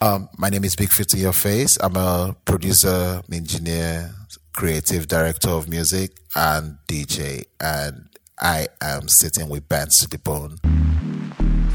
[0.00, 1.78] Um, my name is Big Bigfoot in Your Face.
[1.80, 4.10] I'm a producer, engineer,
[4.52, 7.44] creative director of music, and DJ.
[7.60, 8.06] And
[8.38, 10.58] I am sitting with Bands to the Bone.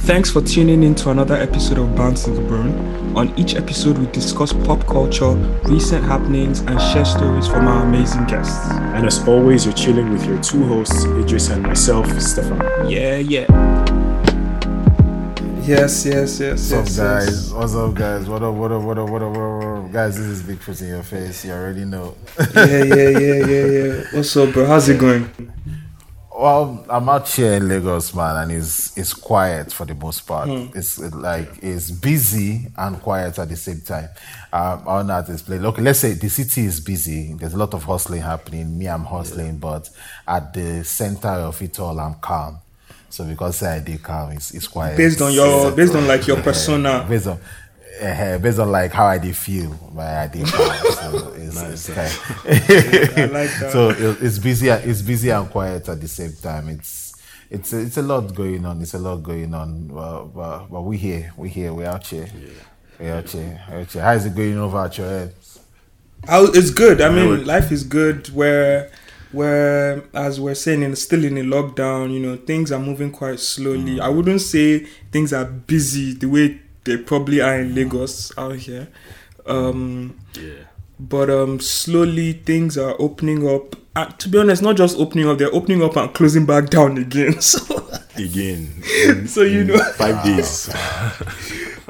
[0.02, 3.18] Thanks for tuning in to another episode of Bands to the Bone.
[3.18, 5.32] On each episode, we discuss pop culture,
[5.66, 8.70] recent happenings, and share stories from our amazing guests.
[8.70, 12.60] And as always, you're chilling with your two hosts, Idris and myself, Stefan.
[12.88, 13.71] Yeah, yeah.
[15.64, 16.72] Yes, yes, yes.
[16.72, 17.28] What's yes, up, guys?
[17.28, 17.52] yes.
[17.52, 18.28] What's up, guys?
[18.28, 19.92] What up, what up, what up, what up, what up?
[19.92, 21.46] Guys, this is Bigfoot in Your Face.
[21.46, 22.16] You already know.
[22.56, 24.04] Yeah, yeah, yeah, yeah, yeah.
[24.12, 24.66] What's up, bro?
[24.66, 25.30] How's it going?
[26.36, 30.50] Well, I'm out here in Lagos, man, and it's it's quiet for the most part.
[30.50, 34.10] It's like it's busy and quiet at the same time.
[34.52, 35.64] Um, I don't know how to explain.
[35.64, 37.36] Okay, let's say the city is busy.
[37.36, 38.80] There's a lot of hustling happening.
[38.80, 39.88] Me, I'm hustling, but
[40.28, 42.58] at the center of it all, I'm calm.
[43.12, 44.98] So because I did calm, it's, it's quiet.
[44.98, 47.06] Based on your, based on like your persona.
[47.08, 47.40] based on
[48.02, 50.76] uh, based on like how I did feel, my I did calm.
[50.92, 52.12] So it's, it's kind
[53.20, 53.70] I like that.
[53.74, 57.14] so it- it's busy it's busy and quiet at the same time it's
[57.50, 60.98] it's it's a lot going on it's a lot going on but, but, but we
[60.98, 62.28] here we here we out here
[63.00, 65.34] we out here we out here how is it going over at your head
[66.28, 67.02] How, it's good.
[67.02, 68.28] I mean, life is good.
[68.30, 68.92] Where,
[69.32, 72.12] where, as we're saying, in still in a lockdown.
[72.14, 74.00] You know, things are moving quite slowly.
[74.00, 74.80] I wouldn't say
[75.12, 78.88] things are busy the way they probably are in Lagos out here.
[79.46, 80.64] Um, Yeah.
[81.10, 83.76] But um, slowly things are opening up.
[83.96, 86.98] And to be honest, not just opening up; they're opening up and closing back down
[86.98, 87.36] again.
[87.42, 88.84] So, Again.
[89.28, 90.70] so you know, Five days.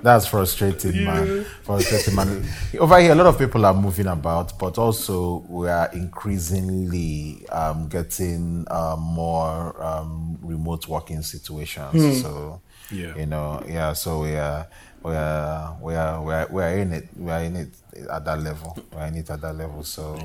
[0.03, 2.43] that's frustrating man frustrating man
[2.79, 7.87] over here a lot of people are moving about but also we are increasingly um,
[7.87, 13.15] getting um, more um, remote working situations so Yeah.
[13.17, 14.67] you know yeah so we are
[15.03, 17.69] we are we are we are, we are in it we are in it
[18.11, 18.77] at that level.
[18.93, 19.83] We are in it at that level.
[19.83, 20.17] So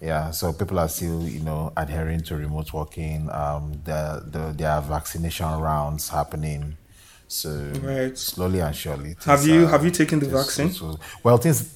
[0.00, 3.30] yeah so people are still you know adhering to remote working.
[3.30, 6.76] Um the, the there are vaccination rounds happening.
[7.28, 7.50] So
[7.82, 8.16] Right.
[8.16, 10.72] slowly and surely Have you- are- have you taken the things- vaccine?
[10.72, 11.74] so- well things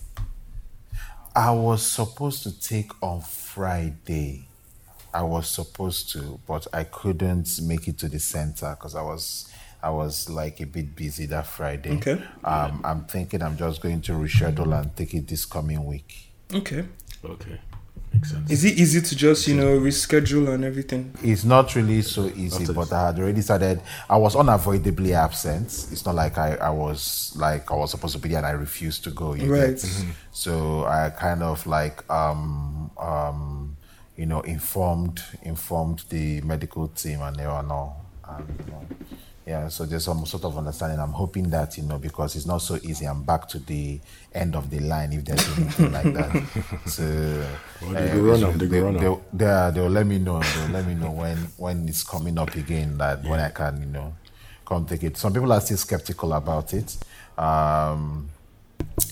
[1.34, 4.46] i was supposed to take on friday.
[5.14, 9.46] I was supposed to, but I couldn't make it to the center because I was
[9.82, 11.92] I was like a bit busy that Friday.
[11.96, 12.22] Okay.
[12.44, 16.32] Um, I'm thinking I'm just going to reschedule and take it this coming week.
[16.54, 16.84] okay.
[17.24, 17.60] Okay.
[18.12, 18.50] Makes sense.
[18.50, 21.14] Is it easy to just you know reschedule and everything?
[21.22, 23.80] It's not really so easy, After- but I had already started.
[24.10, 25.66] I was unavoidably absent.
[25.90, 28.50] It's not like I, I was like I was supposed to be there and I
[28.50, 29.34] refused to go.
[29.34, 29.76] you Right.
[29.80, 30.04] get?
[30.32, 33.76] So I kind of like um um
[34.16, 37.94] you know informed informed the medical team and they were no
[38.28, 38.86] and you know,
[39.46, 40.98] yeah so there's some sort of understanding.
[41.00, 43.98] I'm hoping that you know because it's not so easy i'm back to the
[44.34, 46.42] end of the line if there's anything like that.
[46.86, 47.02] So
[47.82, 51.36] Well, they they they they'll they they'll let me know they'll let me know when
[51.56, 54.14] when it's coming up again that when i can you know
[54.64, 55.16] come take it.
[55.16, 56.96] Some people are still skeptical about it
[57.38, 58.28] um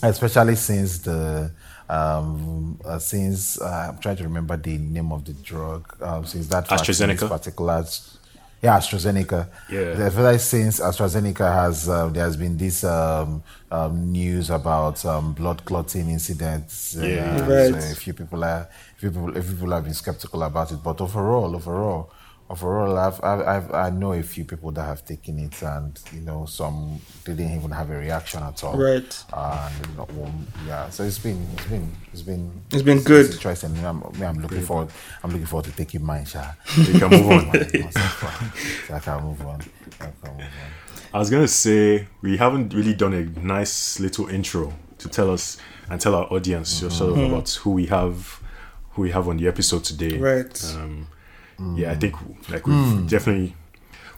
[0.03, 1.51] especially since the
[1.89, 6.47] um uh, since uh, i'm trying to remember the name of the drug um since
[6.49, 7.29] that AstraZeneca?
[7.29, 7.85] particular
[8.63, 10.07] yeah AstraZeneca Yeah.
[10.07, 15.65] especially since AstraZeneca has uh, there has been this um, um, news about um, blood
[15.65, 17.47] clotting incidents uh, Yeah.
[17.71, 20.73] so a few people are a few people a few people have been skeptical about
[20.73, 22.11] it but overall overall
[22.51, 26.21] overall I've, I've, I've I know a few people that have taken it and you
[26.21, 29.25] know some didn't even have a reaction at all Right.
[29.33, 33.27] and you know, um, yeah so it's been it's been it's been It's been good.
[33.27, 34.89] it's interesting me I'm, I'm looking forward
[35.23, 36.53] I'm looking forward to taking mine Sha.
[36.77, 37.53] You can move on.
[37.93, 39.61] so I can move on
[40.01, 40.45] I can move on
[41.15, 45.57] I was gonna say we haven't really done a nice little intro to tell us
[45.89, 48.41] and tell our audience sort of about who we have,
[48.93, 50.17] who we have on the episode today.
[50.19, 50.65] Right.
[50.77, 51.09] Um,
[51.77, 52.01] Yeah, I mm.
[52.01, 52.17] think
[52.49, 53.09] like we've mm.
[53.09, 53.55] definitely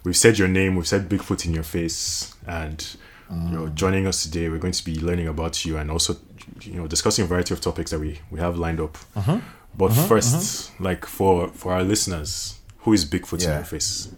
[0.05, 2.97] we've said your name, we've said Bigfoot in your face, and
[3.31, 3.75] you know, mm.
[3.75, 6.17] joining us today, we're going to be learning about you and also
[6.61, 8.97] you know discussing a variety of topics that we we have lined up.
[9.17, 9.41] Uh-huh.
[9.77, 10.85] But uh-huh, first, uh-huh.
[10.85, 14.13] like for for our listeners, who is Bigfoot in your face?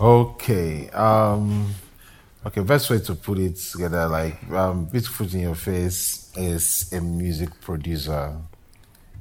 [0.00, 0.88] Okay.
[0.90, 1.74] Um
[2.46, 7.00] okay, best way to put it together, like um Bigfoot in Your Face is a
[7.00, 8.36] music producer,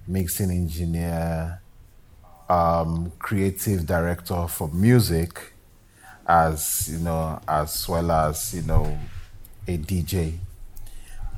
[0.08, 1.62] mixing engineer,
[2.50, 5.54] um, creative director for music,
[6.28, 8.98] as you know, as well as, you know,
[9.68, 10.38] a DJ.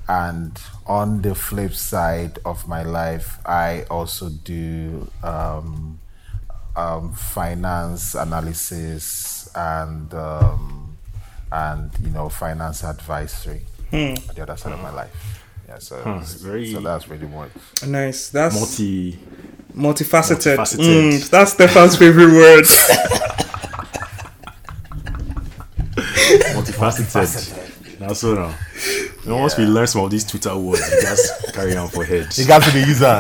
[0.07, 5.99] And on the flip side of my life, I also do um,
[6.75, 10.97] um, finance analysis and um,
[11.51, 13.61] and you know finance advisory.
[13.93, 15.43] on the other side of my life.
[15.67, 17.49] Yeah, so Huh, very- so that's really what.
[17.87, 18.29] Nice.
[18.29, 19.19] That's Multi.
[19.75, 20.57] Multifaceted.
[20.57, 21.11] Multifaceted.
[21.11, 22.65] Mm, that's Stefan's favorite word.
[25.95, 27.99] multifaceted.
[27.99, 28.55] Now, so now,
[29.23, 32.03] you know, once we learn some of these Twitter words, we just carry on for
[32.03, 32.27] head.
[32.37, 33.19] It got to the user.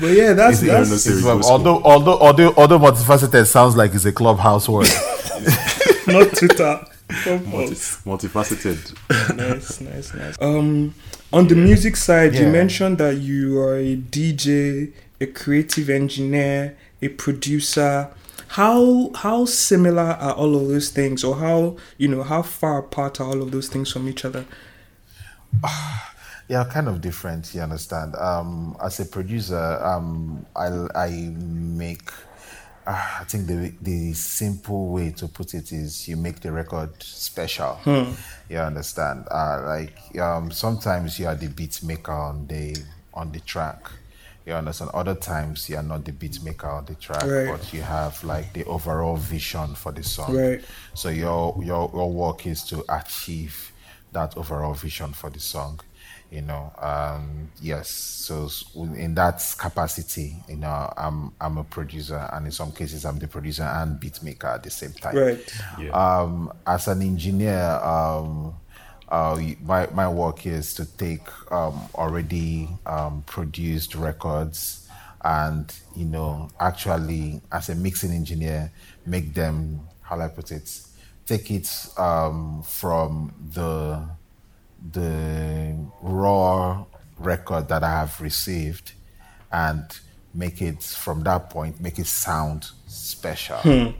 [0.00, 3.46] But yeah, that's, It's- that's- that's Say it's, go um, although although although although multifaceted
[3.46, 4.86] sounds like it's a clubhouse word.
[6.06, 6.86] not Twitter.
[7.08, 8.02] Clubhouse.
[8.04, 9.36] Multifaceted.
[9.36, 10.36] nice, nice, nice.
[10.40, 10.94] Um,
[11.32, 17.08] on the music side, you mentioned that you are a DJ, a creative engineer, a
[17.08, 18.10] producer.
[18.48, 23.20] How how similar are all of those things, or how you know how far apart
[23.20, 24.44] are all of those things from each other?
[26.50, 27.54] Yeah, kind of different.
[27.54, 28.16] You understand?
[28.16, 32.10] Um, as a producer, um, I I make.
[32.88, 36.90] Uh, I think the the simple way to put it is you make the record
[37.02, 37.78] special.
[38.48, 39.26] You understand?
[39.30, 42.76] Uh, like um, sometimes you are the beat maker on the
[43.12, 43.90] on the track.
[44.46, 44.90] You understand?
[44.94, 47.48] Other times you are not the beat maker on the track, Right.
[47.50, 50.34] but you have like the overall vision for the song.
[50.34, 50.62] Right.
[50.94, 53.72] So your your your work is to achieve
[54.12, 55.80] that overall vision for the song.
[56.30, 57.88] You know, um, yes.
[57.88, 63.18] So in that capacity, you know, I'm I'm a producer, and in some cases, I'm
[63.18, 65.16] the producer and beat maker at the same time.
[65.16, 65.54] Right.
[65.80, 65.90] Yeah.
[65.90, 68.54] Um, as an engineer, um,
[69.08, 74.86] uh, my my work is to take um, already um, produced records
[75.24, 78.70] and you know actually as a mixing engineer
[79.04, 80.80] make them how do I put it
[81.26, 84.08] take it um, from the
[84.92, 86.84] the raw
[87.18, 88.92] record that I have received
[89.50, 89.84] and
[90.34, 93.94] make it from that point make it sound special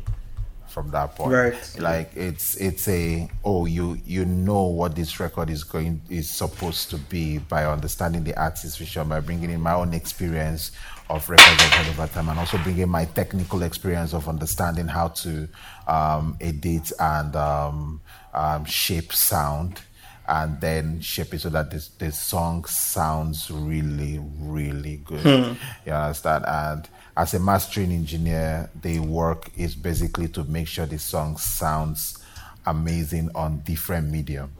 [0.68, 1.32] from that point.
[1.32, 1.76] Right.
[1.78, 6.90] like it's it's a oh you you know what this record is going is supposed
[6.90, 10.72] to be by understanding the artist's vision by bringing in my own experience
[11.10, 15.08] of records I've heard over time and also bringing my technical experience of understanding how
[15.08, 15.48] to
[15.86, 18.00] um, edit and um,
[18.34, 19.80] um, shape sound
[20.28, 25.56] and then shape it so that this the song sounds really really good.
[25.86, 26.44] You understand?
[26.46, 32.18] And as a mastering engineer the work is basically to make sure the song sounds
[32.66, 34.50] amazing on different medium.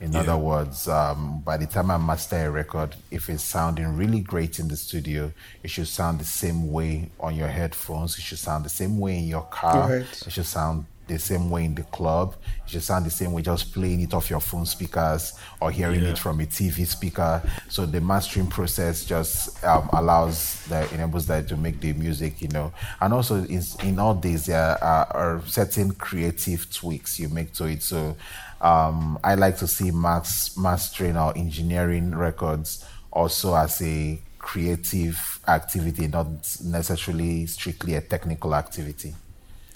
[0.00, 4.18] In other words um, by the time i master a record if it's sounding really
[4.20, 5.32] great in the studio
[5.62, 9.18] it should sound the same way on your headphones it should sound the same way
[9.18, 10.22] in your car Right.
[10.26, 12.36] it should sound the same way in the club.
[12.64, 16.02] It should sound the same way just playing it off your phone speakers or hearing
[16.02, 16.10] Yeah.
[16.10, 17.42] it from a TV speaker.
[17.68, 22.48] So the mastering process just um, allows that enables that to make the music, you
[22.48, 22.72] know.
[23.00, 27.64] And also in, in all these there are, are certain creative tweaks you make to
[27.66, 27.82] it.
[27.82, 28.16] So
[28.60, 36.06] um, I like to see mass mastering or engineering records also as a creative activity,
[36.08, 36.26] not
[36.64, 39.14] necessarily strictly a technical activity.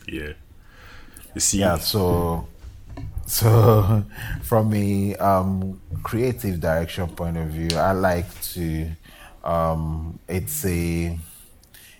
[0.07, 0.33] Yeah.
[1.37, 2.49] You see, Yeah, so
[3.27, 4.03] so
[4.43, 8.25] from a um, creative direction point of view, I like
[8.55, 8.89] to
[9.45, 11.19] um, it's a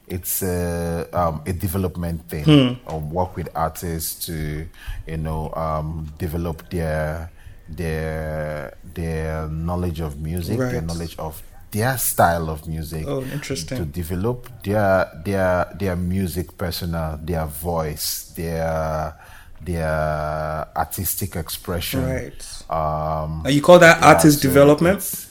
[0.09, 2.45] it's a um, a development thing.
[2.87, 4.67] Or work with artists to
[5.07, 7.31] you know um, develop their
[7.69, 11.43] their their knowledge of music, their knowledge of
[11.77, 13.79] their style of music Oh, interesting.
[13.79, 19.15] to develop their their their music persona, their voice, their
[19.61, 22.05] their artistic expression.
[22.05, 22.43] Right.
[22.71, 24.99] Um, Uh, you call that yeah, artist so development?
[24.99, 25.23] it's-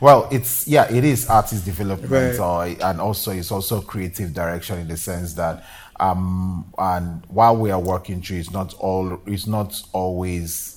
[0.00, 2.38] Well, it's yeah, it is artist development, Right.
[2.38, 5.62] or and also it's also creative direction in the sense that
[6.00, 10.73] um and while we are working through, it's not all it's not always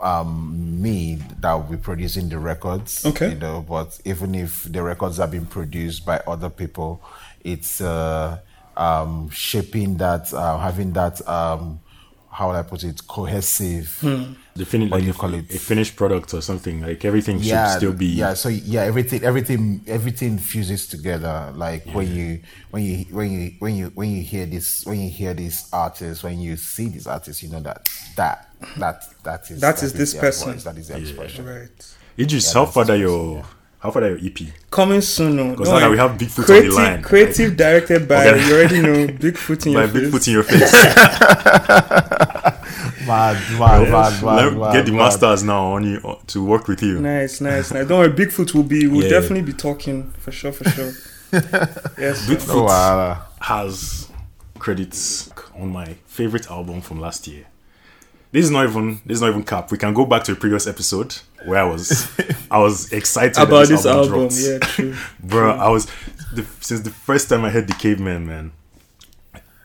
[0.00, 3.04] um me that will be producing the records.
[3.04, 3.30] Okay.
[3.30, 7.02] You know, but even if the records have been produced by other people,
[7.44, 8.38] it's uh
[8.76, 11.80] um shaping that uh, having that um
[12.30, 13.98] how would I put it cohesive
[14.58, 15.54] the fin- what like do you call it?
[15.54, 18.34] a finished product or something like everything yeah, should still be yeah.
[18.34, 21.52] So yeah, everything, everything, everything fuses together.
[21.54, 22.40] Like when you,
[22.70, 26.22] when you, when you, when you, when you hear this, when you hear these artists,
[26.22, 28.47] when you see these artists, you know that that
[28.78, 30.52] that that is That is this person.
[30.52, 31.44] voice, that is their expression.
[31.46, 31.94] Right.
[32.18, 33.44] Idris, Yeah, how far are supposed your to, yeah.
[33.78, 34.38] how far are your EP?
[34.70, 35.36] Coming soon.
[35.36, 38.26] No, Because Don't now that we have Bigfoot creative, on the line, creative directed by
[38.28, 38.46] Okay.
[38.48, 40.02] you already know Bigfoot in by your face.
[40.02, 40.72] Bigfoot in your face.
[43.08, 44.98] Mad, mad, mad, Let- mad, get the mad.
[44.98, 47.00] masters now on you uh, to work with you.
[47.00, 47.86] Nice, nice, nice.
[47.86, 48.86] Don't worry, Bigfoot will be.
[48.86, 49.08] We'll Yeah.
[49.20, 50.92] definitely be talking for sure, for sure.
[51.32, 52.20] yes.
[52.26, 52.34] sir.
[52.34, 53.22] Bigfoot Oh, wow.
[53.40, 54.08] has
[54.58, 57.46] credits on my favorite album from last year.
[58.30, 59.70] This is not even this is not even cap.
[59.70, 62.08] We can go back to a previous episode where I was
[62.50, 64.34] I was excited About that this album, dropped.
[64.38, 64.94] yeah, true.
[65.20, 65.50] bro.
[65.52, 65.86] I was
[66.34, 68.52] the, since the first time I heard the Cavemen, man.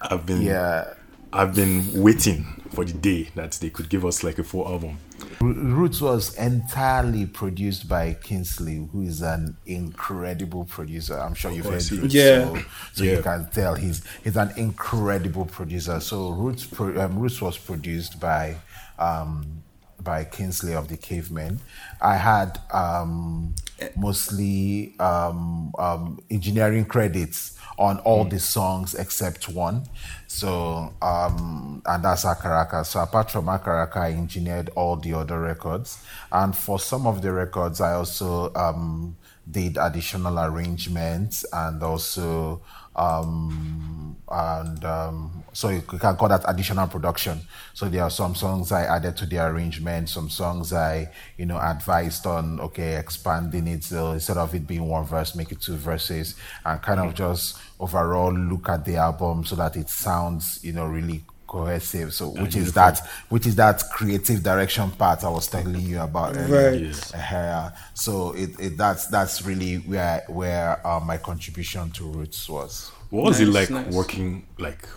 [0.01, 0.93] I've been Yeah.
[1.33, 4.99] I've been waiting for the day that they could give us like a full album.
[5.41, 11.17] Roots was entirely produced by Kingsley, who is an incredible producer.
[11.19, 12.13] I'm sure you've heard course he Roots.
[12.13, 12.45] Yeah.
[12.45, 12.57] so,
[12.93, 13.11] so Yeah.
[13.17, 15.99] you can tell he's he's an incredible producer.
[15.99, 18.55] So Roots pro, um, Roots was produced by
[18.99, 19.63] um,
[20.01, 21.59] by Kingsley of the Cavemen.
[22.01, 23.55] I had um,
[23.95, 29.85] mostly um, um, engineering credits on all the songs except one.
[30.27, 32.85] So, um, and that's Akaraka.
[32.85, 36.03] So, apart from Akaraka, I engineered all the other records.
[36.31, 39.15] And for some of the records, I also um,
[39.49, 42.61] did additional arrangements and also,
[42.95, 47.39] um, and um, so you can call that additional production.
[47.73, 51.59] So, there are some songs I added to the arrangement, some songs I, you know,
[51.59, 53.83] advised on, okay, expanding it.
[53.83, 56.35] So, instead of it being one verse, make it two verses,
[56.65, 60.85] and kind of just overall look at the album so that it sounds, you know,
[60.85, 62.13] really cohesive.
[62.13, 66.35] So which is that which is that creative direction part I was telling you about
[66.35, 66.71] earlier.
[66.71, 66.81] Right.
[66.81, 67.13] Yes.
[67.13, 72.91] Uh, so it, it that's that's really where where uh, my contribution to Roots was.
[73.11, 73.93] What was it like nice.
[73.93, 74.87] working like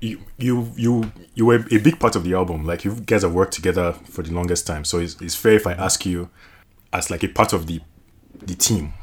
[0.00, 2.64] you you you you were a big part of the album.
[2.64, 4.86] Like you guys have worked together for the longest time.
[4.86, 6.30] So it's, it's fair if I ask you
[6.94, 7.80] as like a part of the
[8.38, 8.94] the team,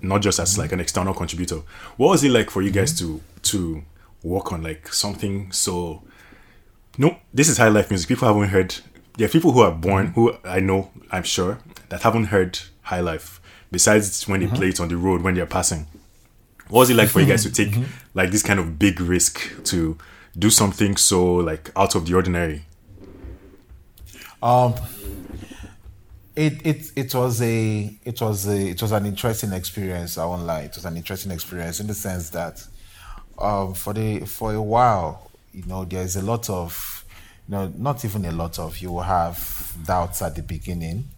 [0.00, 1.62] not just as like an external contributor.
[1.96, 3.82] What was it like for you guys to to
[4.22, 6.04] work on like something so
[7.00, 8.08] no, this is high life music.
[8.08, 8.76] People haven't heard.
[9.16, 13.00] There are people who are born, who I know, I'm sure, that haven't heard high
[13.00, 13.40] life.
[13.72, 15.86] Besides when they play it on the road when they're passing.
[16.68, 17.74] What was it like for you guys to take
[18.12, 19.96] like this kind of big risk to
[20.38, 22.66] do something so like out of the ordinary?
[24.42, 24.74] Um,
[26.36, 30.18] it it it was a it was a it was an interesting experience.
[30.18, 30.62] I won't lie.
[30.62, 32.62] It was an interesting experience in the sense that,
[33.38, 37.04] um, for the for a while, you know, there's a lot of,
[37.48, 38.78] you know, not even a lot of.
[38.78, 41.08] You will have doubts at the beginning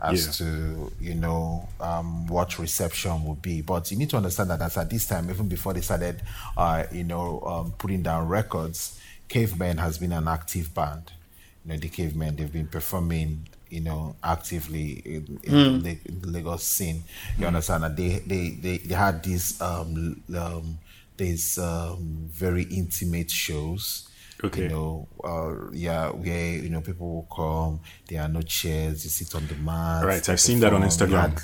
[0.00, 0.32] as Yeah.
[0.46, 3.62] to you know um, what reception will be.
[3.62, 6.20] But you need to understand that as at this time, even before they started,
[6.56, 11.12] uh, you know, um, putting down records, Cavemen has been an active band.
[11.64, 16.28] You know, the Cavemen they've been performing, you know, actively in, in, the, in the
[16.28, 17.02] Lagos scene.
[17.38, 20.78] You understand that they they they, they had this um, um
[21.16, 24.08] these um, very intimate shows.
[24.44, 24.64] Okay.
[24.64, 27.80] You know, uh, yeah, where you know people will come.
[28.08, 29.04] There are no chairs.
[29.04, 30.04] You sit on the mat.
[30.04, 31.20] Right, I've seen that on Instagram.
[31.30, 31.40] had-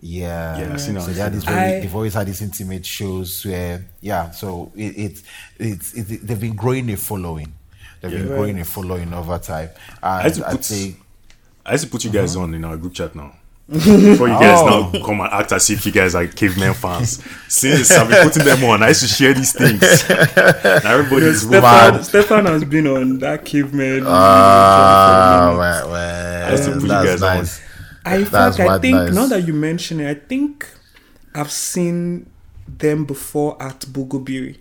[0.00, 1.54] yeah, Yeah, I've seen it so on they had this Instagram.
[1.54, 4.30] very, I- they've always had these intimate shows where, yeah.
[4.30, 5.22] So it, it,
[5.58, 7.52] it's it, they've been growing a following.
[8.00, 8.36] They've been Yeah.
[8.36, 9.70] growing a following over time,
[10.02, 10.94] and to I'd put- say
[11.66, 13.34] I used to put you guys on in our group chat now.
[13.68, 14.90] Before you guys Oh.
[14.92, 17.22] now come and act as if you guys are cavemen fans.
[17.48, 19.82] Since I've been putting them on, I used to share these things.
[20.08, 21.60] now everybody's Stefan,
[21.94, 22.04] mad.
[22.04, 24.04] Stefan has been on that caveman.
[24.06, 25.92] ah, video well, for a minute.
[25.92, 27.36] well, I used to put you that's guys on.
[27.38, 27.60] nice.
[28.06, 29.14] I That's fact, I think nice.
[29.14, 30.66] now that you mention it, I think
[31.34, 32.30] I've seen
[32.66, 34.56] them before at Bogobiri.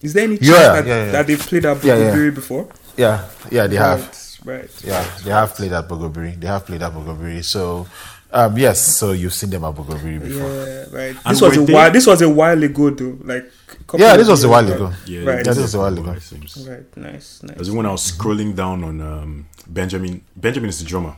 [0.00, 1.12] Is there any chance Yeah, that, yeah, yeah.
[1.12, 2.30] that they've played at Yeah, yeah.
[2.30, 2.68] Before?
[2.96, 4.00] Yeah, yeah, they have.
[4.44, 4.84] Right, right.
[4.84, 6.40] Yeah, they have played at Bogobiri.
[6.40, 7.44] They have played at Bogobiri.
[7.44, 7.86] So,
[8.34, 10.48] um, yes, so you've seen them at Bogobiri before.
[10.48, 11.16] Yeah, right.
[11.24, 11.90] And This was a they- while.
[11.90, 13.16] This was a while ago, though.
[13.22, 13.50] Like,
[13.96, 14.74] Yeah, this was a while back.
[14.74, 14.92] ago.
[15.06, 15.38] Yeah, Right.
[15.38, 16.18] this Yeah, this was a while ago.
[16.18, 16.66] seems.
[16.68, 16.96] Right.
[16.96, 17.40] Nice.
[17.42, 17.52] Nice.
[17.52, 20.22] It was when I was scrolling down on um, Benjamin.
[20.36, 21.14] Benjamin is the drummer.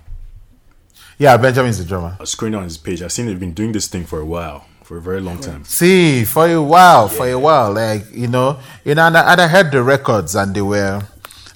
[1.19, 2.17] Yeah, Benjamin's the drummer.
[2.19, 3.03] I was scrolling down his page.
[3.03, 5.65] I've seen they've been doing this thing for a while, for a very long time.
[5.65, 9.41] See, for a while, for a while, like you know, you know, and I, and
[9.41, 11.03] I heard the records, and they were,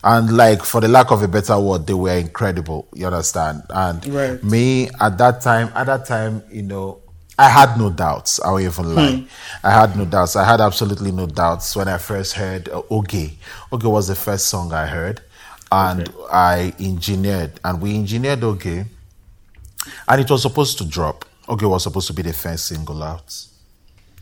[0.02, 2.88] and like for the lack of a better word, they were incredible.
[2.94, 3.62] You understand?
[3.70, 4.42] And Right.
[4.42, 6.98] me at that time, at that time, you know,
[7.38, 8.38] I had no doubts.
[8.42, 9.24] I won't even lie.
[9.64, 10.36] I had no doubts.
[10.36, 13.32] I had absolutely no doubts when I first heard uh, Oge.
[13.72, 15.22] Oge was the first song I heard,
[15.72, 18.84] and I engineered, and we engineered Oge,
[20.08, 21.24] and it was supposed to drop.
[21.48, 23.34] Oge was supposed to be the first single out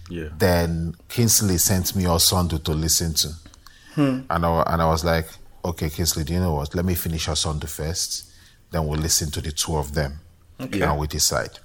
[0.08, 0.28] Yeah.
[0.38, 3.28] then Kingsley sent me Osondu to listen to.
[3.96, 5.26] And, I, and I was like,
[5.68, 6.74] okay, Kingsley, do you know what?
[6.74, 8.30] Let me finish Osondu first.
[8.70, 10.20] Then we'll listen to the two of them.
[10.90, 11.58] And we decide.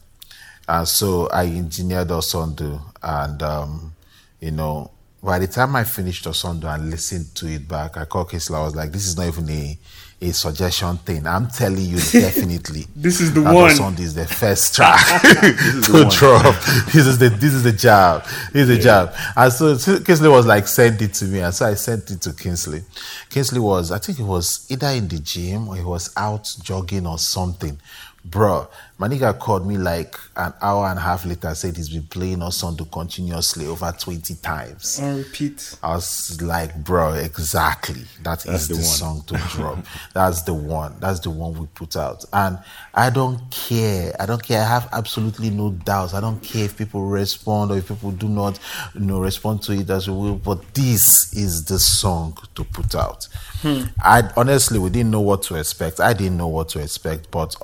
[0.68, 2.82] And so I engineered Osondu.
[3.02, 3.96] And, um,
[4.40, 4.92] you know,
[5.22, 8.58] by the time I finished Osondu and listened to it back, I called Kingsley.
[8.58, 9.78] I was like, this is not even a,
[10.24, 11.28] a suggestion thing.
[11.28, 13.72] I'm telling you, definitely, this is the one.
[13.76, 16.56] song is the first track to drop.
[16.92, 18.24] This is the this is the job.
[18.52, 19.14] This is the job.
[19.36, 22.22] And so so Kingsley was like, send it to me, and so I sent it
[22.22, 22.84] to Kingsley.
[23.30, 27.06] Kingsley was, I think it was either in the gym or he was out jogging
[27.08, 27.80] or something.
[28.26, 32.04] Bro, my nigga called me like an hour and a half later, said he's been
[32.04, 34.98] playing Osondu continuously over 20 times.
[35.02, 35.76] On repeat.
[35.84, 38.04] I was like, bro, exactly.
[38.24, 39.86] That is the the, song to drop.
[40.14, 40.96] That's the one.
[41.02, 42.24] That's the one we put out.
[42.32, 42.60] And
[42.94, 44.16] I don't care.
[44.18, 44.62] I don't care.
[44.62, 46.14] I have absolutely no doubts.
[46.14, 48.58] I don't care if people respond or if people do not,
[48.94, 50.36] you know, respond to it as we will.
[50.36, 53.28] But this is the song to put out.
[53.64, 53.84] Hmm.
[54.02, 56.00] I honestly we didn't know what to expect.
[56.00, 57.56] I didn't know what to expect, but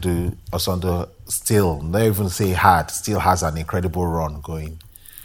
[0.00, 4.80] Osondu, Osondu still, not even say hard, still has an incredible run going.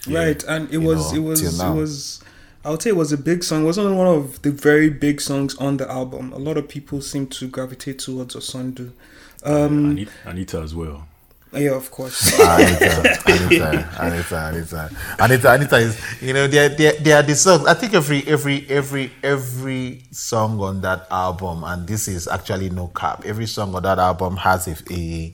[0.08, 2.24] Right, and it was know, it was it was
[2.66, 3.64] I would say it was a big song.
[3.64, 6.34] It wasn't one of the very big songs on the album.
[6.34, 8.92] A lot of people seem to gravitate towards Osondu.
[9.44, 11.08] Um Anita, Anita as well.
[11.56, 12.34] Yeah, of course.
[12.40, 17.66] Anita, Anita, Anita, Anita, Anita, Anita is you know they they they are the songs.
[17.68, 22.88] I think every every every every song on that album, and this is actually no
[22.88, 23.24] cap.
[23.26, 25.34] Every song on that album has a a,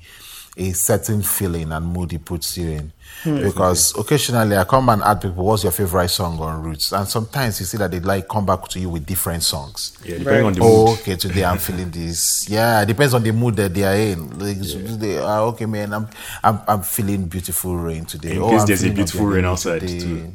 [0.59, 2.91] a certain feeling and mood it puts you in.
[3.23, 3.41] Hmm.
[3.43, 7.59] Because occasionally I come and ask people, "What's your favorite song on Roots?" And sometimes
[7.59, 9.97] you see that they like come back to you with different songs.
[10.03, 10.45] Yeah, depending Right.
[10.47, 10.99] on the Oh, mood.
[10.99, 11.15] okay.
[11.15, 12.47] Today I'm feeling this.
[12.49, 14.37] Yeah, it depends on the mood that they are in.
[14.37, 15.93] Like, so they are okay, man.
[15.93, 16.07] I'm,
[16.43, 18.35] I'm, I'm feeling beautiful rain today.
[18.35, 19.99] In oh, case I'm there's a beautiful rain outside, today.
[19.99, 20.31] too.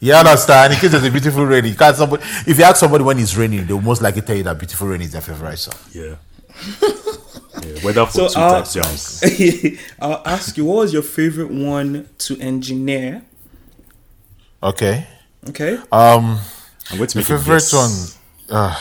[0.00, 0.74] Yeah, I understand.
[0.74, 1.96] In case there's a beautiful rain, you can't.
[1.96, 4.86] Somebody, if you ask somebody when it's raining, they'll most likely tell you that beautiful
[4.88, 5.74] rain is their favorite song.
[5.92, 6.14] Yeah.
[7.64, 7.84] yeah.
[7.84, 9.78] Weather for So, two uh, types jams.
[9.98, 13.22] I'll ask you, what was your favorite one to engineer?
[14.62, 15.06] Okay.
[15.48, 15.76] Okay.
[15.92, 16.40] Um,
[16.90, 17.90] I'm going to make a favorite one.
[18.48, 18.78] Uh,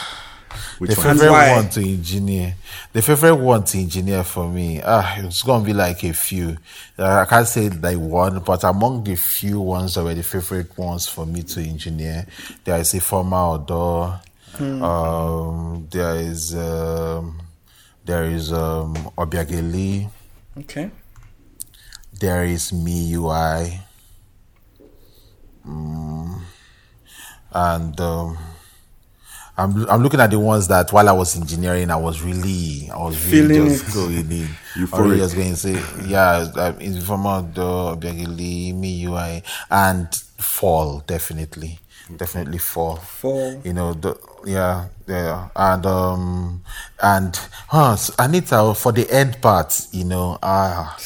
[0.78, 1.18] Which the one?
[1.18, 1.52] Favorite why?
[1.56, 2.56] one to engineer.
[2.94, 4.82] The favorite one to engineer for me.
[4.84, 6.58] Ah, it's gonna be like a few.
[6.98, 10.78] Uh, I can't say like one, but among the few ones that were the favorite
[10.78, 12.26] ones for me to engineer,
[12.64, 14.20] there is a former Odo.
[14.60, 17.40] Um, there is um,
[18.06, 20.10] there is um, Obiageli.
[20.60, 20.92] Okay.
[22.20, 23.80] There is Me UI.
[25.68, 26.42] Mm,
[27.54, 28.38] and um,
[29.58, 32.98] I'm I'm looking at the ones that while I was engineering, I was really I
[32.98, 33.94] was really Feeling just it.
[33.94, 34.48] going in.
[34.76, 35.18] Euphoric.
[35.18, 37.62] Just going to say, yeah, uh, Informer, the
[37.96, 41.80] Obiageli, Me UI, and Fall definitely,
[42.18, 43.62] definitely Fall Fall.
[43.64, 45.50] you know the yeah yeah.
[45.56, 46.64] And um
[47.02, 47.36] and
[47.68, 50.98] huh, anita for the end part you know ah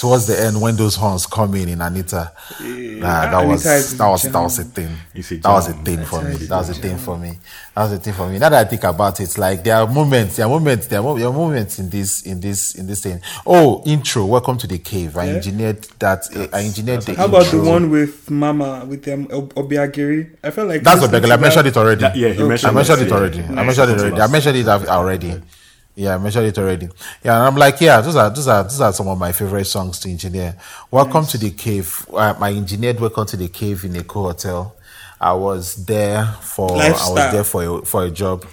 [0.00, 2.32] towards the end when those horns come in in anita.
[2.60, 4.32] Nah, that was Anita is that was jam.
[4.32, 4.96] that was a thing.
[5.14, 6.34] It's a that was a thing for me.
[6.34, 7.38] that was a a thing for me.
[7.74, 8.38] That was a thing for me.
[8.40, 11.02] Now that i think about it like there are moments there are moments there are,
[11.02, 13.20] mo- there are moments in this in this in this thing.
[13.46, 15.16] Oh intro welcome to the cave.
[15.16, 15.34] I Yeah.
[15.36, 19.54] engineered that uh, i engineered the How about the one with Mama with them Ob-
[19.54, 20.30] Obiageri?
[20.42, 22.00] I felt like that's listening what I mentioned it already.
[22.00, 22.48] That- yeah, he Okay.
[22.48, 23.16] mentioned I mentioned it yeah.
[23.16, 23.42] already.
[23.42, 24.20] I mentioned it already.
[24.20, 25.42] I mentioned it already.
[25.94, 26.88] Yeah, I mentioned it already.
[27.22, 29.66] Yeah, and I'm like, yeah, those are those are those are some of my favorite
[29.66, 30.56] songs to engineer.
[30.90, 32.06] Welcome to the cave.
[32.12, 34.74] Uh, I engineered Welcome to the Cave in Eko Hotel.
[35.20, 38.44] I was there for I was there for a, for a job.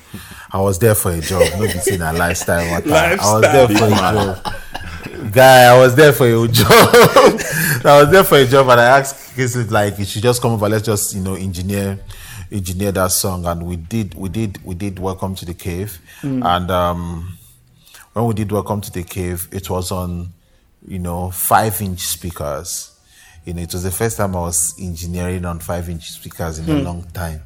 [0.52, 1.42] I was there for a job.
[1.58, 2.64] No be saying a lifestyle.
[2.66, 2.94] matter.
[2.94, 5.34] I was there for a job.
[5.34, 6.68] Guy, I was there for a job.
[7.86, 10.52] I was there for a job, and I asked Casey like, "You should just come
[10.52, 10.70] over.
[10.70, 12.00] Let's just you know engineer,
[12.52, 15.00] engineer that song." And we did, we did, we did.
[15.00, 16.00] Welcome to the cave,
[16.44, 17.40] and um,
[18.14, 20.34] when we did Welcome to the Cave, it was on,
[20.86, 23.00] you know, five inch speakers.
[23.46, 26.70] You know, it was the first time I was engineering on five inch speakers in
[26.70, 27.42] a long time.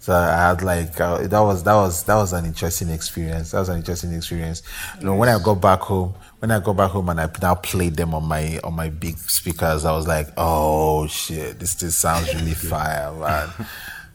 [0.00, 3.50] So I had like uh, that was that was that was an interesting experience.
[3.50, 4.62] That was an interesting experience.
[4.98, 7.56] You know, when I got back home, when I got back home and I now
[7.56, 11.98] played them on my on my big speakers, I was like, oh shit, this this
[11.98, 13.50] sounds really fire, man.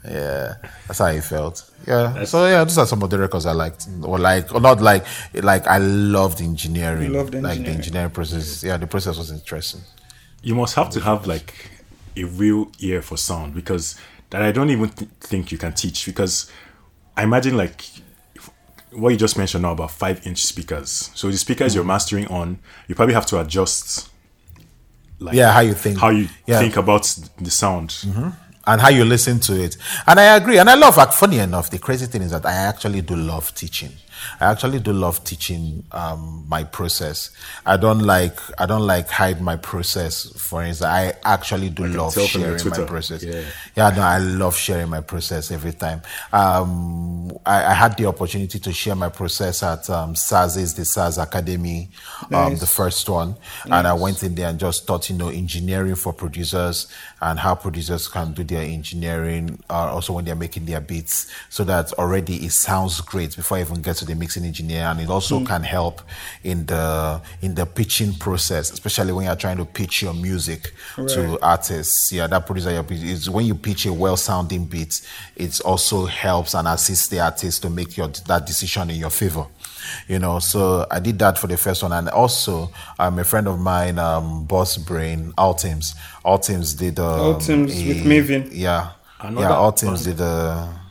[0.05, 0.55] Yeah,
[0.87, 1.69] that's how it felt.
[1.87, 2.23] Yeah.
[2.25, 5.05] So yeah, those are some of the records I liked, or like, or not like,
[5.33, 7.11] like I loved engineering.
[7.11, 7.77] You loved like the engineering.
[7.77, 8.63] engineering process.
[8.63, 9.81] Yeah, the process was interesting.
[10.41, 11.53] you must have to have like
[12.17, 13.95] a real ear for sound because
[14.29, 16.51] that I don't even th- think you can teach because
[17.15, 17.85] I imagine like
[18.91, 21.11] what you just mentioned now about five inch speakers.
[21.15, 21.87] So the speakers you're mm.
[21.87, 24.09] mastering on, you probably have to adjust.
[25.19, 25.97] Like Yeah, how you think.
[25.97, 26.59] how you Yeah.
[26.59, 27.03] think about
[27.39, 27.89] the sound.
[27.89, 28.29] Mm-hmm.
[28.65, 29.77] And how you listen to it.
[30.07, 30.57] And I agree.
[30.57, 33.91] And I love, funny enough, the crazy thing is that I actually do love teaching.
[34.39, 37.31] I actually do love teaching um, my process.
[37.65, 40.31] I don't like I don't like hide my process.
[40.37, 43.23] For instance, I actually do love sharing my process.
[43.23, 43.43] Yeah.
[43.75, 46.01] yeah, no, I love sharing my process every time.
[46.31, 51.21] Um, I, I, had the opportunity to share my process at um, Sarz's the Sarz
[51.21, 51.89] Academy,
[52.31, 53.29] um, the first one,
[53.65, 53.79] nice.
[53.79, 56.87] and I went in there and just taught you know engineering for producers
[57.21, 61.63] and how producers can do their engineering uh, also when they're making their beats so
[61.63, 65.09] that already it sounds great before I even get to the mixing engineer and it
[65.09, 65.45] also mm.
[65.45, 66.01] can help
[66.43, 71.09] in the in the pitching process especially when you're trying to pitch your music right.
[71.09, 72.11] to artists.
[72.11, 75.01] Yeah that producer is when you pitch a well sounding beat
[75.35, 79.45] it also helps and assists the artist to make your that decision in your favor.
[80.07, 81.91] You know so i did that for the first one.
[81.91, 85.95] And also um, a friend of mine um, boss brain Altims
[86.25, 88.49] Altims did um, Altims a, with Maven.
[88.51, 88.91] Yeah.
[89.19, 90.82] Another yeah Altims did a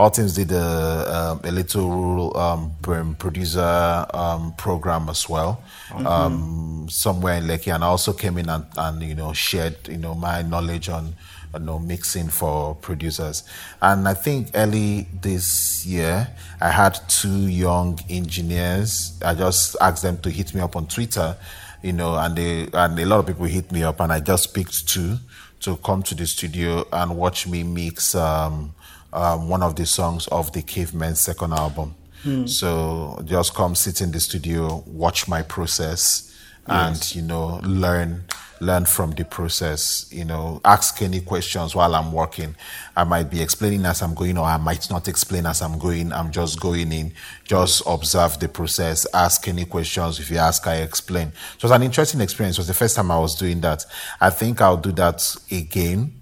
[0.00, 2.74] Altims did a, um, a little um,
[3.18, 6.06] producer um, program as well mm-hmm.
[6.06, 9.98] um, somewhere in Lekki and I also came in and, and you know shared you
[9.98, 11.14] know my knowledge on
[11.54, 13.42] you know, mixing for producers.
[13.82, 16.28] And I think early this year,
[16.60, 19.18] I had two young engineers.
[19.24, 21.36] I just asked them to hit me up on Twitter,
[21.82, 24.54] you know, and they and a lot of people hit me up, and I just
[24.54, 25.16] picked two
[25.60, 28.72] to come to the studio and watch me mix um,
[29.12, 31.94] um, one of the songs of the Cavemen's second album.
[32.22, 32.46] Hmm.
[32.46, 36.26] So just come sit in the studio, watch my process,
[36.66, 37.16] and yes.
[37.16, 38.24] you know learn
[38.60, 42.54] learn from the process, you know, ask any questions while I'm working.
[42.94, 46.12] I might be explaining as I'm going, or I might not explain as I'm going.
[46.12, 47.12] I'm just going in,
[47.44, 50.20] just observe the process, ask any questions.
[50.20, 51.32] If you ask, I explain.
[51.56, 52.58] So it was an interesting experience.
[52.58, 53.86] It was the first time I was doing that.
[54.20, 56.19] I think I'll do that again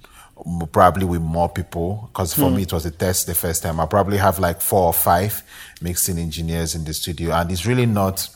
[0.73, 2.57] probably with more people because for hmm.
[2.57, 3.81] me it was a test the first time.
[3.81, 5.43] I probably have like four or five
[5.81, 8.29] mixing engineers in the studio and it's really not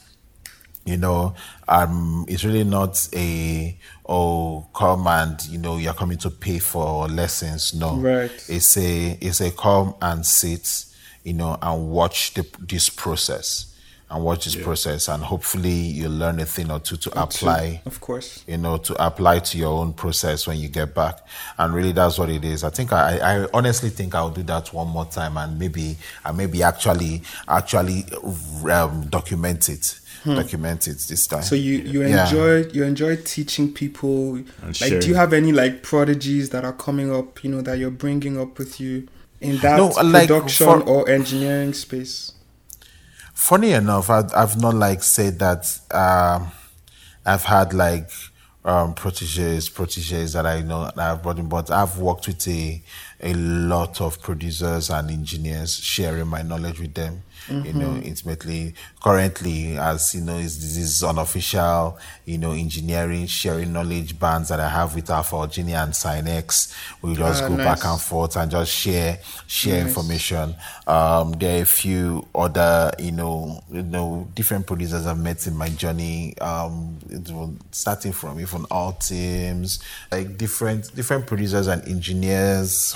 [0.85, 1.35] you know
[1.69, 7.09] um it's really not a oh come and you know you're coming to pay for
[7.09, 7.75] lessons.
[7.75, 7.97] No.
[7.97, 8.31] Right.
[8.49, 10.87] It's a it's a come and sit
[11.25, 13.72] you know and watch the, this process
[14.13, 14.63] and watch this yeah.
[14.65, 18.77] process and hopefully you learn a thing or two to apply of course you know
[18.77, 21.19] to apply to your own process when you get back
[21.59, 24.73] and really that's what it is i think i i honestly think i'll do that
[24.73, 28.05] one more time and maybe i maybe actually actually
[28.71, 30.35] um, document it hmm.
[30.35, 31.43] document it this time.
[31.43, 32.25] So you you yeah.
[32.25, 34.37] enjoy you enjoy teaching people.
[34.37, 37.43] And like, do you have any like prodigies that are coming up?
[37.43, 39.09] You know that you're bringing up with you
[39.41, 42.33] in that no, production like, for, or engineering space.
[43.35, 45.79] Funny enough, I've, I've not like said that.
[45.91, 46.53] Um,
[47.25, 48.11] I've had like
[48.65, 52.83] um, proteges, proteges that I know that I've brought in, but I've worked with a
[53.23, 57.67] a lot of producers and engineers, sharing my knowledge with them mm-hmm.
[57.67, 58.07] you know, mm-hmm.
[58.07, 58.75] intimately.
[59.03, 64.61] Currently, as you know, is this is unofficial, you know, engineering sharing knowledge bands that
[64.61, 66.75] I have with Alpha Virginia and Sinex.
[67.03, 67.67] We just ah, go nice.
[67.67, 69.89] back and forth and just share share nice.
[69.89, 70.55] information.
[70.87, 75.57] Um, there are a few other, you know, you know, different producers I've met in
[75.57, 76.39] my journey.
[76.39, 76.99] Um,
[77.73, 82.95] starting from even Altims, like different different producers and engineers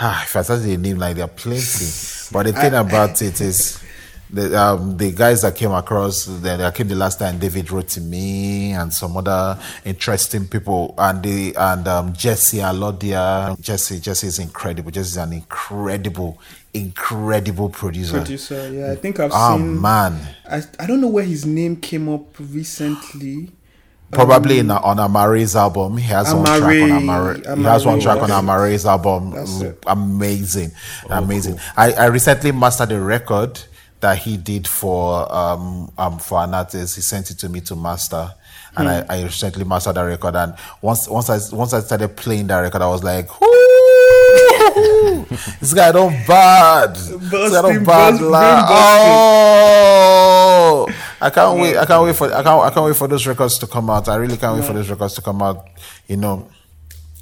[0.00, 1.86] ah, if I start to name like there are plenty.
[2.30, 3.82] But the thing I, about it is
[4.30, 7.88] the um, the guys that came across that, that came the last time David wrote
[7.88, 10.94] to me and some other interesting people.
[10.98, 13.58] And the and um, Jesse Alodia.
[13.60, 14.90] Jesse Jesse is incredible.
[14.90, 16.38] Jesse is an incredible
[16.74, 18.18] incredible producer.
[18.18, 20.20] Producer yeah I think I've seen oh, seen man.
[20.48, 23.50] I, I don't know where his name came up recently
[24.10, 27.42] Probably um, in, on Amaarae's album, he has Amaarae, one track on Amaarae.
[27.42, 29.34] Amaarae he has one track on Amaarae's album.
[29.86, 30.70] Amazing,
[31.10, 31.56] oh, amazing.
[31.56, 31.64] Cool.
[31.76, 33.60] I, I recently mastered a record
[34.00, 36.96] that he did for um, um for an artist.
[36.96, 38.32] He sent it to me to master,
[38.76, 39.10] and hmm.
[39.10, 40.36] I, I recently mastered that record.
[40.36, 43.26] And once once I once I started playing that record, I was like,
[45.60, 46.92] this guy don't bad.
[46.92, 48.20] Busting, this guy don't bad.
[48.22, 50.86] Like, oh.
[51.20, 51.76] I can't wait.
[51.76, 52.32] I can't wait for.
[52.32, 52.62] I can't.
[52.62, 54.08] I can't wait for those records to come out.
[54.08, 55.66] I really can't wait for those records to come out.
[56.06, 56.48] You know.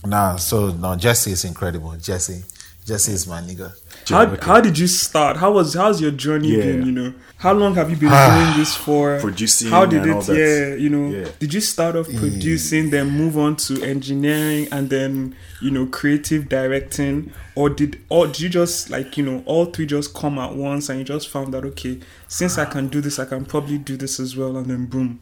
[0.05, 0.37] Nah.
[0.37, 0.97] So no.
[0.97, 1.97] Jesse is incredible.
[1.97, 2.45] Jesse.
[2.87, 3.75] Jesse is my nigga.
[4.09, 5.39] How, how did you start?
[5.39, 6.63] How was how's your journey yeah.
[6.63, 6.87] been?
[6.87, 9.19] You know, how long have you been doing this for?
[9.19, 9.71] Producing.
[9.71, 10.29] How did it?
[10.29, 11.29] Yeah, you know, yeah.
[11.41, 16.49] did you start off producing, then move on to engineering, and then you know creative
[16.49, 20.55] directing, or did or did you just like you know all three just come at
[20.55, 23.79] once and you just found that okay, since I can do this, I can probably
[23.79, 25.21] do this as well, and then boom.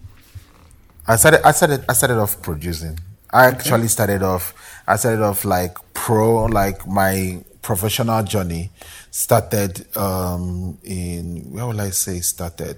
[1.09, 1.41] I started.
[1.47, 1.83] I started.
[1.89, 2.99] I started off producing.
[3.31, 4.53] I actually started off.
[4.87, 8.71] I started off like pro, like my professional journey
[9.11, 12.77] started um, in where will I say started?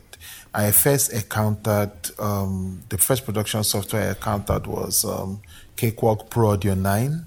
[0.55, 5.42] I first encountered um, the first production software I encountered was um,
[5.75, 7.27] Cakewalk Pro Audio Nine,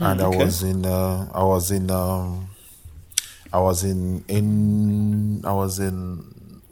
[0.00, 0.40] and okay.
[0.40, 2.48] I was in uh, I was in um,
[3.52, 6.24] I was in in I was in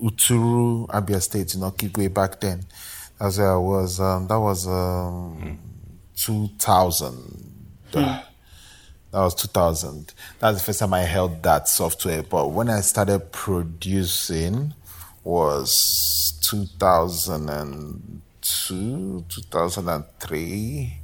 [0.03, 2.65] Uturu, Abia State, you know, Kigwe back then.
[3.21, 4.01] That's where I was.
[4.01, 5.59] Um, that was um,
[6.17, 8.34] 2000.
[9.15, 10.13] That was 2000.
[10.41, 12.25] That's the first time I held that software.
[12.25, 14.75] But when I started producing
[15.23, 20.99] was 2002, 2003.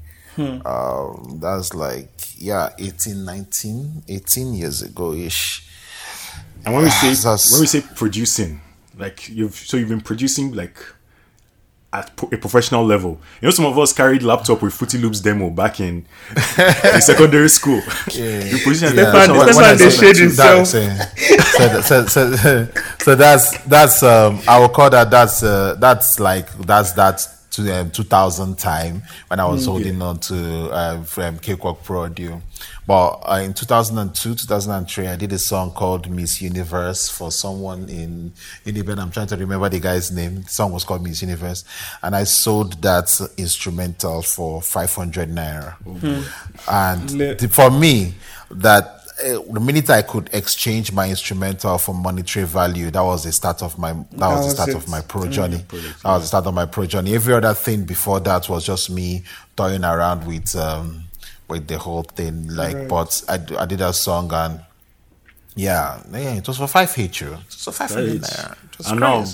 [0.67, 5.69] Um, that's like, yeah, 18, 19, 18 years ago ish.
[6.65, 7.15] And when we say
[7.53, 8.61] when we say producing,
[8.99, 10.85] like you've so you've been producing like
[11.93, 13.21] at a professional level.
[13.41, 16.07] You know, some of us carried laptop with Fruity Loops demo back in,
[16.95, 17.83] in secondary school.
[18.13, 20.57] you producing at Yeah, that Stefan- professional when- Stefan when I they say shade that-
[20.57, 20.67] himself.
[20.69, 22.69] So, so, so, so,
[23.01, 27.81] so that's that's um I will call that that's uh, that's like that's that to
[27.81, 32.41] um, 2000 time when I was holding on to uh, from Cakewalk Pro Audio.
[32.87, 38.33] But uh, in 2002, 2003, I did a song called Miss Universe for someone in
[38.65, 38.99] Uniben.
[38.99, 40.43] I'm trying to remember the guy's name.
[40.43, 41.65] The song was called Miss Universe.
[42.03, 45.77] And I sold that instrumental for 500 naira.
[46.69, 47.39] And Lit.
[47.39, 48.15] the- for me,
[48.51, 53.63] that the minute I could exchange my instrumental for monetary value, that was the start
[53.63, 54.75] of my that, was the start it.
[54.77, 55.65] of my pro journey.
[55.69, 57.15] that was the start of my pro journey.
[57.15, 59.23] Every other thing before that was just me
[59.57, 61.05] toying around with um
[61.49, 62.49] with the whole thing.
[62.49, 62.89] Like, Right.
[62.89, 64.61] but I did a song and
[65.57, 67.23] yeah, yeah, it was for five H.
[67.23, 68.31] It was for five hundred Right.
[68.31, 68.53] naira.
[68.53, 69.25] It was And now,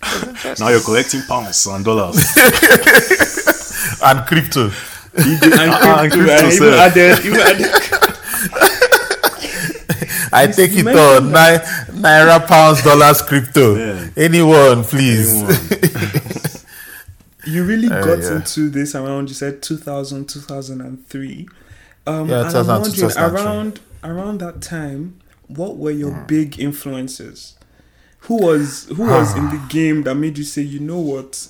[0.00, 0.62] crazy.
[0.62, 2.16] now you're collecting pounds and dollars.
[4.02, 4.70] and crypto.
[5.14, 6.80] And crypto, crypto and even sell.
[6.80, 7.66] added, even added
[10.32, 11.32] I take it on.
[11.32, 11.58] nine,
[11.90, 13.74] naira, pounds, dollars, crypto.
[13.76, 14.10] Yeah.
[14.16, 15.42] Anyone, please.
[17.46, 18.36] you really got Uh, yeah.
[18.36, 21.48] into this around you said 2000 2003
[22.06, 26.26] um Yeah, and i'm wondering around around that time what were your Hmm.
[26.26, 27.54] big influences?
[28.20, 31.48] Who was who was in the game that made you say you know what?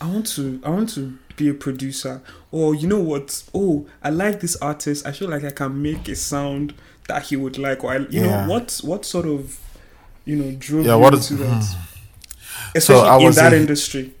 [0.00, 2.20] I want to i want to be a producer.
[2.50, 3.42] Or you know what?
[3.54, 5.06] Oh i like this artist.
[5.06, 6.74] I feel like i can make a sound
[7.08, 8.46] that he would like or I, you Yeah.
[8.46, 9.58] know what what sort of
[10.24, 11.60] you know drew Yeah, you what is- that hmm.
[12.74, 14.12] especially I in that a- industry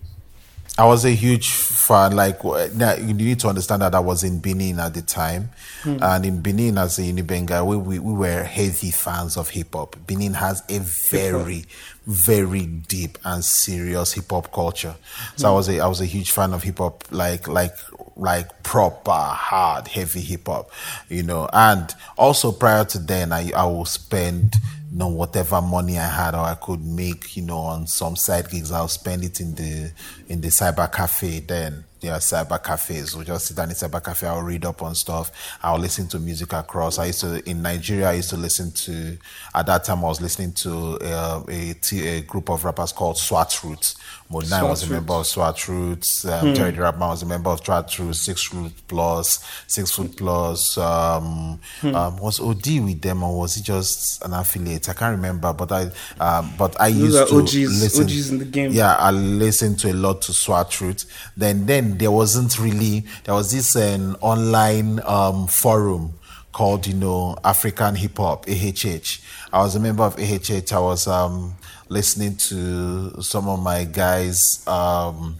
[0.76, 2.16] I was a huge fan.
[2.16, 5.50] Like, you need to understand that I was in Benin at the time,
[5.84, 5.98] hmm.
[6.02, 9.94] and in Benin as a Unibenga, we, we we were heavy fans of hip hop.
[10.04, 11.64] Benin has a very,
[12.06, 14.94] very deep and serious hip hop culture.
[15.36, 17.76] So I was a I was a huge fan of hip hop, like like
[18.16, 20.70] like proper hard heavy hip hop,
[21.08, 21.48] you know.
[21.52, 24.56] And also prior to then, I I will spend
[24.94, 28.48] you know whatever money I had or I could make, you know, on some side
[28.48, 29.90] gigs, I'll spend it in the
[30.28, 31.40] in the cyber cafe.
[31.40, 33.16] Then there are cyber cafes.
[33.16, 34.28] We'll just sit down in the cyber cafe.
[34.28, 35.32] I'll read up on stuff.
[35.64, 37.00] I'll listen to music across.
[37.00, 38.10] I used to in Nigeria.
[38.10, 39.18] I used to listen to
[39.52, 40.04] at that time.
[40.04, 43.96] I was listening to uh, a, t- a group of rappers called SWAT Roots.
[44.30, 46.24] SWAT was a member of SWAT Roots.
[46.24, 48.20] Um, Terry the Rapman was a member of SWAT Roots.
[48.20, 50.78] Six Root Plus, Six Foot Plus.
[50.78, 54.88] Um, um, was OD with them or was he just an affiliate?
[54.88, 55.52] I can't remember.
[55.52, 58.04] But I, um, but I Those used to OGs, listen.
[58.04, 58.72] OGs in the game.
[58.72, 61.06] Yeah, I listened to a lot to SWAT Roots.
[61.36, 66.14] Then, then there wasn't really there was this um, online um, forum
[66.52, 69.22] called you know African Hip Hop AHH.
[69.52, 70.72] I was a member of AHH.
[70.72, 71.54] I was um,
[71.88, 74.66] listening to some of my guys.
[74.66, 75.36] Um,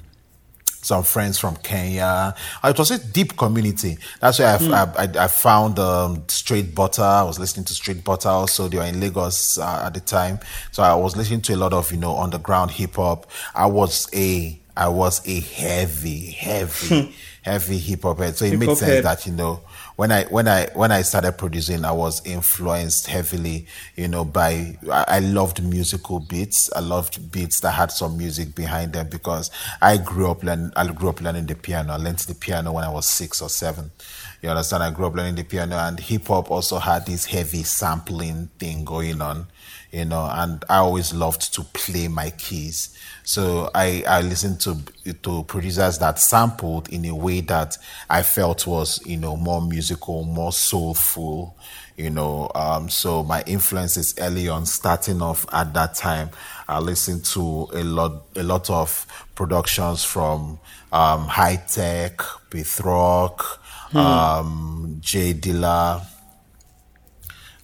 [0.67, 2.35] some friends from Kenya.
[2.63, 3.97] Uh, It was a deep community.
[4.21, 7.01] That's why I, I, I, I found um, Straight Butter.
[7.01, 8.69] I was listening to Straight Butter also.
[8.69, 10.41] They were in Lagos uh, at the time.
[10.73, 13.25] So I was listening to a lot of, you know, underground hip hop.
[13.55, 18.37] I was a, I was a heavy, heavy, heavy hip hop head.
[18.37, 19.05] So it made Hip-hop sense head.
[19.05, 19.61] that, you know,
[19.97, 24.77] when I when I when I started producing, I was influenced heavily, you know, by
[24.91, 26.69] I, loved musical beats.
[26.75, 30.87] I loved beats that had some music behind them because I grew up learn I
[30.89, 31.93] grew up learning the piano.
[31.93, 33.93] I learned the piano when I was six or seven.
[34.43, 34.83] You understand?
[34.83, 38.85] I grew up learning the piano, and hip hop also had this heavy sampling thing
[38.85, 39.47] going on,
[39.93, 40.29] you know.
[40.31, 42.99] And I always loved to play my keys.
[43.27, 44.77] So I, I listened to
[45.23, 47.79] to producers that sampled in a way that
[48.11, 51.57] I felt was you know more musical, more soulful,
[51.97, 52.51] you know.
[52.55, 56.31] Um, so my influences early on, starting off at that time,
[56.69, 60.59] I listened to a lot a lot of productions from
[60.93, 63.63] um, High Tech, Pete Rock,
[63.95, 66.03] um, J Dilla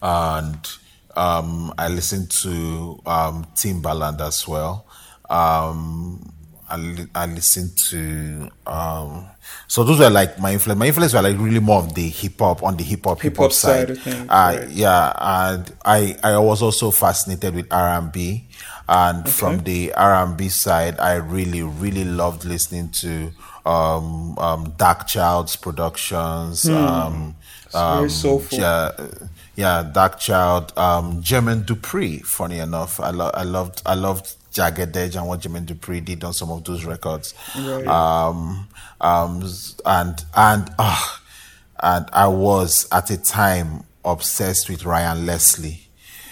[0.03, 0.69] and
[1.17, 4.87] um, I listened to um, Timbaland as well.
[5.31, 6.33] Um,
[6.69, 9.27] I, li- I listen to um,
[9.67, 10.79] so those were like my influence.
[10.79, 13.37] My influence were like really more of the hip hop on the hip hop hip
[13.37, 13.97] hop side.
[13.99, 14.69] side uh, right.
[14.71, 18.47] Yeah, and I I was also fascinated with R and B,
[18.89, 23.33] and from the R and B side, I really really loved listening to
[23.67, 26.69] um, um, Darkchild's productions.
[26.69, 27.35] Um,
[27.73, 27.99] Hmm.
[27.99, 28.59] very soulful.
[28.59, 28.91] Yeah,
[29.55, 32.21] yeah, Darkchild, um, Jermaine Dupri.
[32.25, 36.25] Funny enough, I lo- I loved I loved Jagged Edge and what Jermaine Dupri did
[36.25, 37.35] on some of those records.
[37.57, 37.87] Right.
[37.87, 38.69] Um,
[39.01, 39.43] um,
[39.87, 41.23] and and ah,
[41.83, 45.87] and I was at a time obsessed with Ryan Leslie.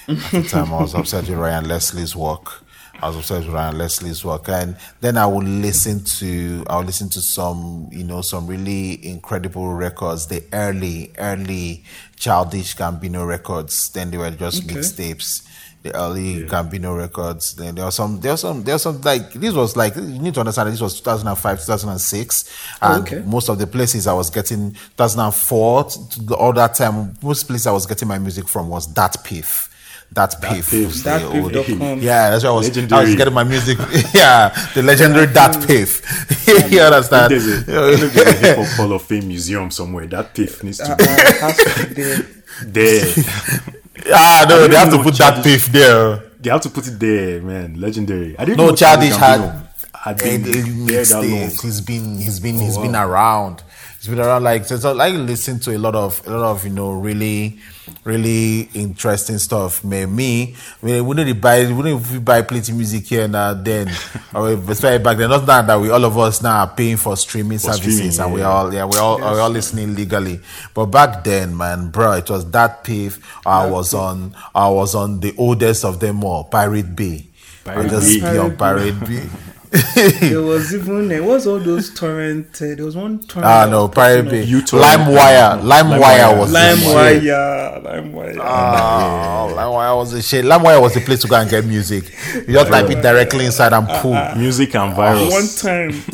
[0.09, 2.65] At the time, I was obsessed with Ryan Leslie's work.
[3.01, 6.87] I was obsessed with Ryan Leslie's work, and then I would listen to I would
[6.87, 11.85] listen to some you know some really incredible records, the early early
[12.17, 13.91] childish Gambino records.
[13.91, 14.75] Then they were just Okay.
[14.75, 15.43] mixtapes.
[15.83, 17.55] The early Gambino records.
[17.55, 20.03] Then there was some, there was some, there was some like this was like you
[20.19, 23.23] need to understand that this was 2005, 2006, and Oh, okay.
[23.25, 27.15] most of the places I was getting 2004 to the all that time.
[27.23, 29.67] Most places I was getting my music from was Dat Piff.
[30.13, 30.71] Dat Piff.
[30.71, 30.87] Piff.
[30.87, 33.79] was the Yeah, that's why I was, I was getting my music.
[34.15, 36.01] yeah, the legendary Dat Piff.
[36.73, 37.31] you understand?
[37.31, 40.07] There's a, I don't there's a hip hop Hall of Fame museum somewhere.
[40.07, 41.07] Dat Piff needs to Uh, be uh,
[41.41, 42.27] has to be there.
[42.67, 43.75] there.
[44.13, 46.23] ah, no, they have to know put that Childish- piff there.
[46.41, 47.81] They have to put it there, man.
[47.81, 48.39] Legendary.
[48.39, 50.43] I didn't No, know Childish had had been
[50.87, 51.51] there that long.
[51.51, 52.83] He's been he's been he's wow.
[52.83, 53.63] been around.
[53.99, 56.65] He's been around like so, so I listen to a lot of a lot of
[56.65, 57.59] you know really
[58.05, 59.85] really interesting stuff.
[59.85, 63.55] Me, me, I mean, we don't buy we don't buy plenty music here now uh,
[63.55, 63.89] then.
[64.35, 67.17] or especially back then, not that that we all of us now are paying for
[67.17, 70.41] streaming services streaming, and we all yeah we all we all listening legally.
[70.75, 73.21] But back then, man, bro, it was Dat Piff.
[73.47, 77.27] I was on I was on the oldest of them all, Pirate Bay.
[77.67, 78.33] I just Bay.
[78.33, 79.29] be on Pirate Bay.
[80.21, 82.55] There was even there was all those torrent?
[82.63, 83.47] Uh, there was one torrent.
[83.47, 84.43] Ah no, was Pirate talking Bay.
[84.43, 84.49] of.
[84.49, 84.81] U-turn.
[84.81, 85.61] LimeWire.
[85.61, 86.39] LimeWire LimeWire.
[86.39, 87.23] was the shit.
[87.23, 88.37] LimeWire, LimeWire.
[88.39, 90.45] Oh, LimeWire was the shit.
[90.45, 92.05] LimeWire was the place to go and get music.
[92.35, 94.15] You just type it directly inside and pull.
[94.37, 95.33] Music and virus.
[95.33, 95.49] One
[95.91, 96.03] time,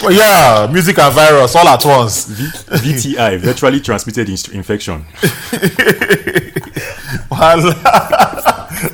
[0.00, 2.28] Oh, yeah, music and virus all at once.
[2.28, 5.04] VTI, virtually transmitted inst- infection.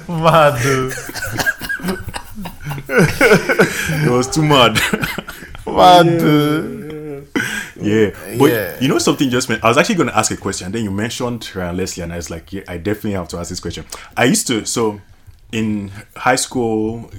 [0.09, 0.95] Mad, dude.
[4.07, 4.79] It was too mad.
[5.67, 7.29] Mad, dude.
[7.81, 8.11] yeah.
[8.39, 8.79] But Yeah.
[8.81, 10.71] you know something just meant I was actually going to ask a question.
[10.73, 13.49] Then you mentioned Ryan Leslie, and I was like, yeah, I definitely have to ask
[13.49, 13.85] this question.
[14.17, 15.01] I used to, so
[15.53, 17.11] in high school,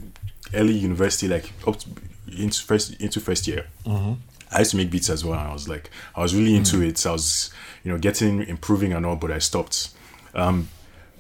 [0.54, 1.90] early university, like up to,
[2.38, 5.40] into first into first year, I used to make beats as well.
[5.40, 7.06] And I was like, I was really into it.
[7.06, 7.52] I was,
[7.84, 9.90] you know, getting improving and all, but I stopped.
[10.36, 10.70] Um,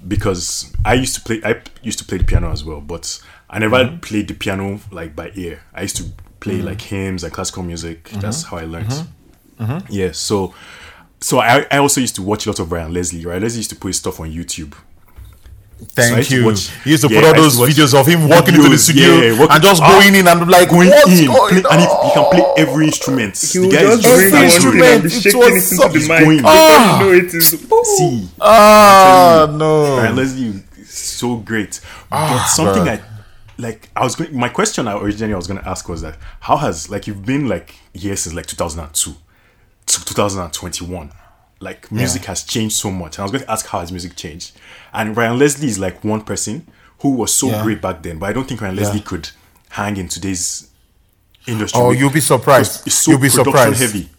[0.07, 3.59] because I used to play I used to play the piano as well, but I
[3.59, 3.97] never mm-hmm.
[3.97, 5.61] played the piano like by ear.
[5.73, 6.05] I used to
[6.39, 6.67] play mm-hmm.
[6.67, 8.05] like hymns and classical music.
[8.05, 8.19] Mm-hmm.
[8.19, 8.91] That's how I learned.
[9.89, 10.53] Yeah, so
[11.21, 13.25] so I, I also used to watch a lot of Ryan Leslie.
[13.25, 14.75] Ryan Leslie used to put his stuff on YouTube.
[15.77, 16.45] So I Thank used to you.
[16.45, 19.07] watch- he used to yeah, put all those videos of him walking into the studio
[19.19, 21.81] yeah, walking- and just Ah, going in and like, Going what's in, going play- and
[21.81, 23.37] he, he can play every instrument.
[23.37, 25.75] he the guy just is bring Every instrument, and be it shaking was it into
[25.75, 26.19] so- the He's mic.
[26.23, 26.41] going.
[26.45, 26.99] Ah.
[26.99, 27.49] you know it is.
[27.97, 29.97] See, Ah, no.
[29.97, 31.81] Ryan Leslie is so great.
[32.09, 32.99] but something bruh.
[32.99, 33.01] I
[33.57, 36.57] like I was going my question I originally I was gonna ask was that how
[36.57, 39.13] has like you've been like years since like 2002
[39.87, 41.11] to 2021
[41.61, 44.15] like music has changed so much and I was going to ask how has music
[44.17, 44.51] changed
[44.95, 46.65] and Ryan Leslie is like one person
[46.99, 47.63] who was so Yeah.
[47.63, 49.29] great back then but I don't think Ryan Leslie could
[49.69, 50.69] hang in today's
[51.47, 52.87] industry Oh, you'll be surprised.
[52.87, 53.79] it's so You'll be surprised.
[53.81, 54.09] heavy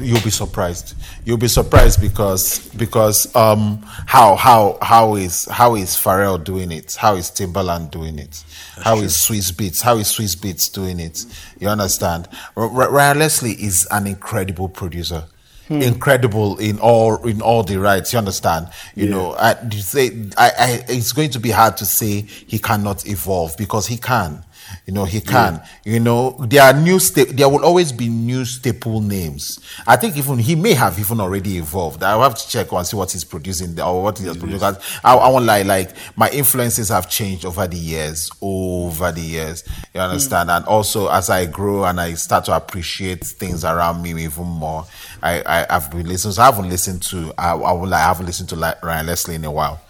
[0.00, 0.94] You'll be surprised.
[1.24, 6.96] You'll be surprised because because um how how how is how is Pharrell doing it?
[6.98, 8.42] How is Timbaland doing it?
[8.82, 9.82] How is Swizz Beatz?
[9.82, 11.24] How is Swizz Beatz doing it?
[11.60, 12.26] You understand?
[12.56, 15.26] Ryan Leslie is an incredible producer.
[15.68, 15.80] Hmm.
[15.80, 18.12] Incredible in all in all the rights.
[18.12, 18.68] You understand?
[18.94, 22.58] You know, I, you say I, I it's going to be hard to say he
[22.58, 24.44] cannot evolve because he can.
[24.86, 25.62] You know, he can.
[25.84, 29.60] You know, there are new sta- there will always be new staple names.
[29.86, 32.02] I think even he may have even already evolved.
[32.02, 34.60] I'll have to check and see what he's producing or what he has produced.
[34.60, 39.20] Because I, I won't lie, like my influences have changed over the years, over the
[39.20, 39.64] years.
[39.94, 40.10] You hmm.
[40.10, 40.50] understand?
[40.50, 44.86] And also as I grow and I start to appreciate things around me even more,
[45.24, 46.32] I, I have been listening.
[46.34, 49.34] So I haven't listened to I, I will I haven't listened to like Ryan Leslie
[49.36, 49.80] in a while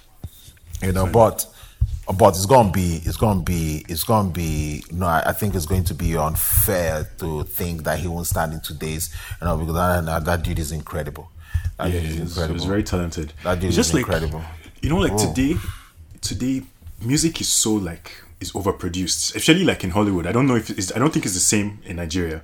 [0.83, 1.46] you know but
[2.19, 5.67] but it's gonna be it's gonna be it's gonna be no I, I think it's
[5.67, 9.75] going to be unfair to think that he won't stand in today's you know because
[10.04, 11.31] that, that, dude is incredible
[11.79, 12.54] That yeah, dude is he was, he incredible.
[12.54, 13.33] was very talented.
[13.42, 14.42] that dude It's is just like incredible.
[14.83, 15.27] you know, like Oh.
[15.35, 15.56] today,
[16.21, 16.63] today,
[17.00, 20.27] music is so like is overproduced, especially like in Hollywood.
[20.27, 22.42] I don't know if it's, I don't think it's the same in Nigeria,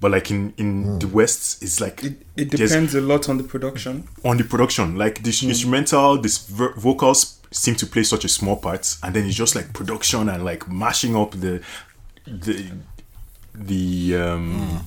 [0.00, 0.98] but like in in Hmm.
[0.98, 4.04] the West, it's like It, it depends a lot on the production.
[4.24, 4.96] on the production.
[4.96, 9.26] Like the instrumental, this vo- vocals seem to play such a small part, and then
[9.26, 11.60] it's just like production and like mashing up the
[12.26, 12.70] the
[13.54, 14.86] the um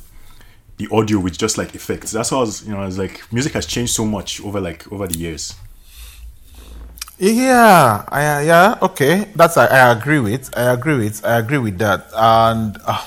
[0.78, 2.12] the audio with just like effects.
[2.12, 4.60] That's how I was, you know, I was like, music has changed so much over
[4.60, 5.54] like over the years.
[7.20, 9.30] Yeah, I, yeah, okay.
[9.36, 10.50] That's I, I agree with.
[10.58, 11.24] I agree with.
[11.24, 12.08] I agree with that.
[12.14, 13.06] And uh,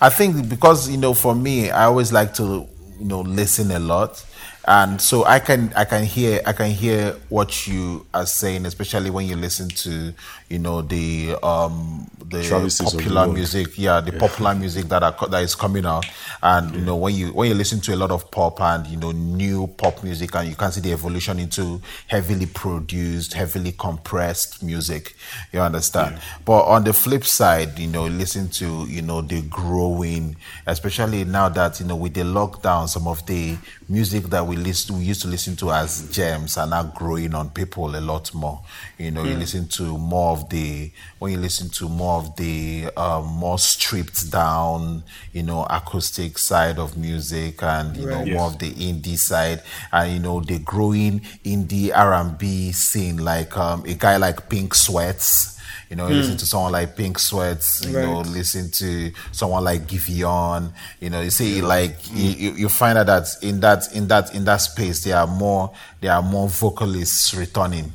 [0.00, 2.66] I think because you know, for me, I always like to
[2.98, 4.24] you know listen a lot,
[4.66, 9.10] and so I can I can hear I can hear what you are saying, especially
[9.10, 10.12] when you listen to
[10.48, 15.02] you know the um the Travis's of the popular music, yeah, the popular music that
[15.04, 16.04] are that is coming out,
[16.42, 18.96] and you know when you when you listen to a lot of pop and you
[18.96, 24.64] know new pop music, and you can see the evolution into heavily produced, heavily compressed
[24.64, 25.14] music.
[25.52, 26.18] You understand?
[26.44, 30.36] But on the flip side, you know, listen to you know the growing,
[30.66, 33.56] especially now that you know with the lockdown, some of the
[33.88, 37.48] music that we listen we used to listen to as gems are now growing on
[37.50, 38.60] people a lot more.
[38.98, 42.88] You know, you listen to more of the when you listen to more of the
[42.96, 48.32] um, more stripped down, you know, acoustic side of music, and you know Right.
[48.32, 49.62] more of the indie side,
[49.92, 54.48] and you know the growing indie R and B scene, like um, a guy like
[54.48, 55.55] Pink Sweats.
[55.90, 56.38] You know, you listen hmm.
[56.38, 57.84] to someone like Pink Sweats.
[57.84, 60.72] You know, listen to someone like Giveon.
[61.00, 62.40] You know, you see, like you, hmm.
[62.40, 65.72] you, you find out that in that in that in that space, there are more
[66.00, 67.92] there are more vocalists returning.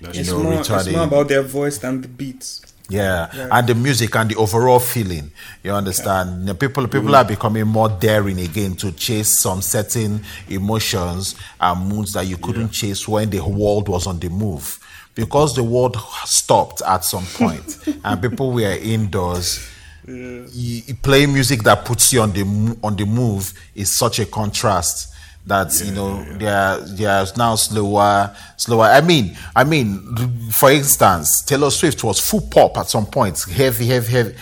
[0.00, 2.62] That's You It's know, more, it's more about their voice than the beats.
[2.88, 5.30] Yeah, and the music and the overall feeling.
[5.62, 6.44] You understand?
[6.44, 7.14] Know, people people hmm.
[7.14, 12.70] are becoming more daring again to chase some certain emotions and moods that you couldn't
[12.70, 14.78] chase when the world was on the move.
[15.14, 19.68] Because the world stopped at some point and people were indoors.
[20.06, 24.26] You, you play music that puts you on the on the move is such a
[24.26, 25.14] contrast
[25.46, 28.84] that you know they are they are now slower slower.
[28.86, 30.00] I mean i mean
[30.50, 34.34] for instance taylor swift was full pop at some point heavy heavy heavy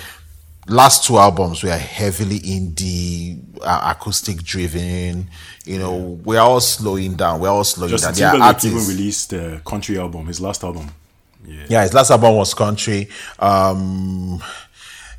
[0.68, 5.28] last two albums were heavily indie uh, acoustic driven
[5.64, 9.32] you know we're all slowing down we're all slowing Justin down are Timberlake even released
[9.32, 10.90] a country album, his last album.
[11.44, 11.66] Yeah.
[11.68, 13.08] yeah, his last album was country.
[13.38, 14.42] Um,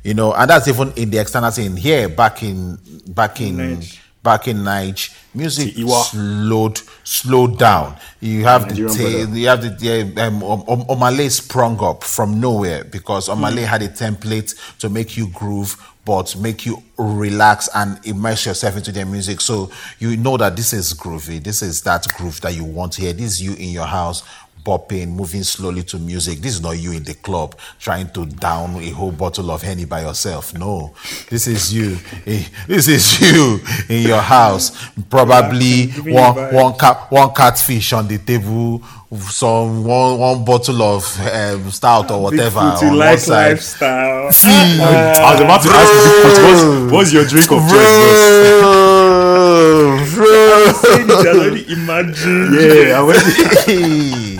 [0.02, 2.78] you know, and that's even in the external scene here back in
[3.08, 3.98] back in Nige.
[4.24, 7.94] Back in Nige, music slowed slowed down.
[8.20, 9.38] You have the Nigerian ta- brother.
[9.38, 9.76] you have the
[10.16, 13.68] yeah, um, um, um, Omah Lay sprung up from nowhere because Omah Lay Hmm.
[13.68, 18.92] had a template to make you groove but make you relax and immerse yourself into
[18.92, 19.40] their music.
[19.40, 21.42] So you know that this is groovy.
[21.42, 23.12] This is that groove that you want to hear.
[23.12, 24.22] This is you in your house
[24.64, 26.38] bopping moving slowly to music.
[26.38, 29.84] This is not you in the club trying to down a whole bottle of henny
[29.84, 30.54] by yourself.
[30.54, 30.94] No.
[31.28, 31.98] This is you.
[32.26, 34.72] Eh, this is you in your house.
[35.10, 38.82] Probably Relaxing, one one cat one catfish on the table
[39.18, 43.50] some one one bottle of um, stout or whatever Bigfoot, you on one like side.
[43.52, 44.32] lifestyle.
[44.32, 48.60] See, I was about to ask you, what's, what's your drink of choice?
[48.60, 50.72] bro, bro.
[50.72, 52.54] Saying it, I already imagine.
[52.54, 54.30] Yeah, I went.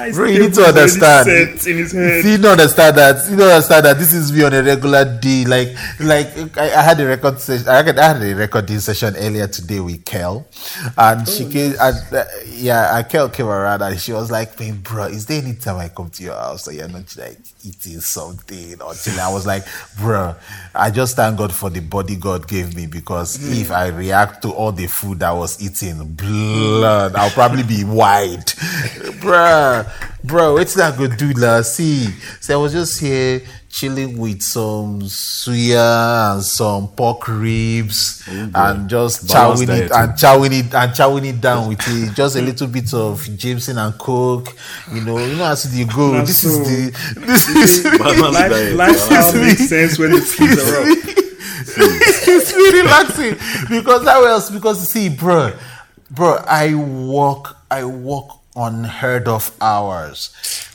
[0.00, 1.28] Guys, Bro, you need to understand.
[1.28, 2.22] in his head.
[2.22, 3.28] See, you don't understand that.
[3.30, 5.44] You don't understand that this is me on a regular day.
[5.44, 7.68] Like, like I, I had a record session.
[7.68, 10.46] I had, I had a recording session earlier today with Kel,
[10.96, 11.74] and she came.
[11.78, 15.42] And, uh, yeah, and Kel came around and she was like, "Man, bro, is there
[15.42, 19.20] any time I come to your house that you're not like eating something or chilling?"
[19.20, 19.66] I was like,
[19.98, 20.34] "Bro,
[20.74, 24.50] I just thank God for the body God gave me because if I react to
[24.50, 28.46] all the food I was eating, blood, I'll probably be wide,
[29.20, 29.89] bruh."
[30.22, 31.38] Bro, it's not good, dude.
[31.38, 31.62] La.
[31.62, 32.06] See,
[32.40, 38.88] so I was just here chilling with some suya and some pork ribs oh, and
[38.90, 40.02] just Balanced chowing diet, it eh?
[40.02, 42.14] and chowing it and chowing it down with it.
[42.14, 44.48] Just a little bit of Jameson and Coke.
[44.92, 46.12] You know, you know as you go.
[46.12, 46.58] Nah, This so- is
[46.92, 48.76] the this is Balanced Life, diet.
[48.76, 49.40] lifestyle Wow.
[49.40, 51.16] makes sense when the peas are up.
[51.82, 53.36] it's really relaxing
[53.70, 54.50] because how else?
[54.50, 55.52] Because see, bro,
[56.10, 60.30] bro, I work, I work unheard of hours.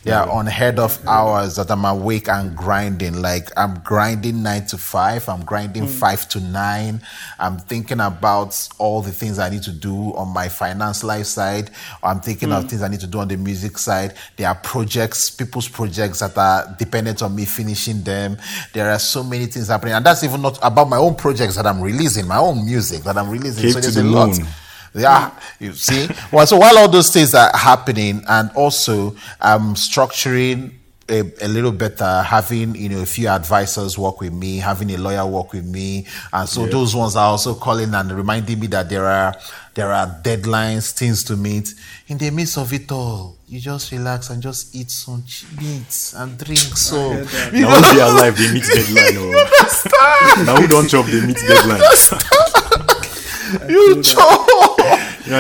[0.06, 3.24] Yeah, unheard of hours that I'm awake and grinding.
[3.24, 5.28] Like I'm grinding nine to five.
[5.28, 5.90] I'm grinding mm.
[5.90, 7.02] five to nine.
[7.40, 11.72] I'm thinking about all the things I need to do on my finance life side.
[12.04, 12.70] I'm thinking of mm.
[12.70, 14.14] things I need to do on the music side.
[14.38, 18.38] There are projects, people's projects that are dependent on me finishing them.
[18.74, 21.66] There are so many things happening, and that's even not about my own projects that
[21.66, 23.64] I'm releasing, my own music that I'm releasing.
[23.64, 24.40] Cave so to there's the a lot.
[24.96, 25.04] Moon.
[25.04, 26.08] Yeah, you see.
[26.32, 30.72] Well, so while all those things are happening, and also I'm structuring
[31.10, 34.98] a, a, little better having you know a few advisors work with me having a
[34.98, 36.72] lawyer work with me and so yeah.
[36.72, 39.36] those ones are also calling and reminding me that there are
[39.76, 41.74] there are deadlines things to meet
[42.08, 45.24] in the midst of it all you just relax and just eat some
[45.60, 47.14] meat and drink so
[47.54, 50.44] now they are alive they meet deadline oh.
[50.46, 51.82] now who don't chop the meet deadline
[53.70, 54.45] you chop you know, I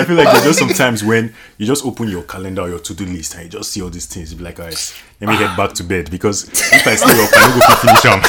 [0.05, 3.35] feel like there's just sometimes when you just open your calendar or your to-do list
[3.35, 5.73] and you just see all these things, you be like, alright, let me head back
[5.73, 8.21] to bed because if I stay up, I don't go to finish them.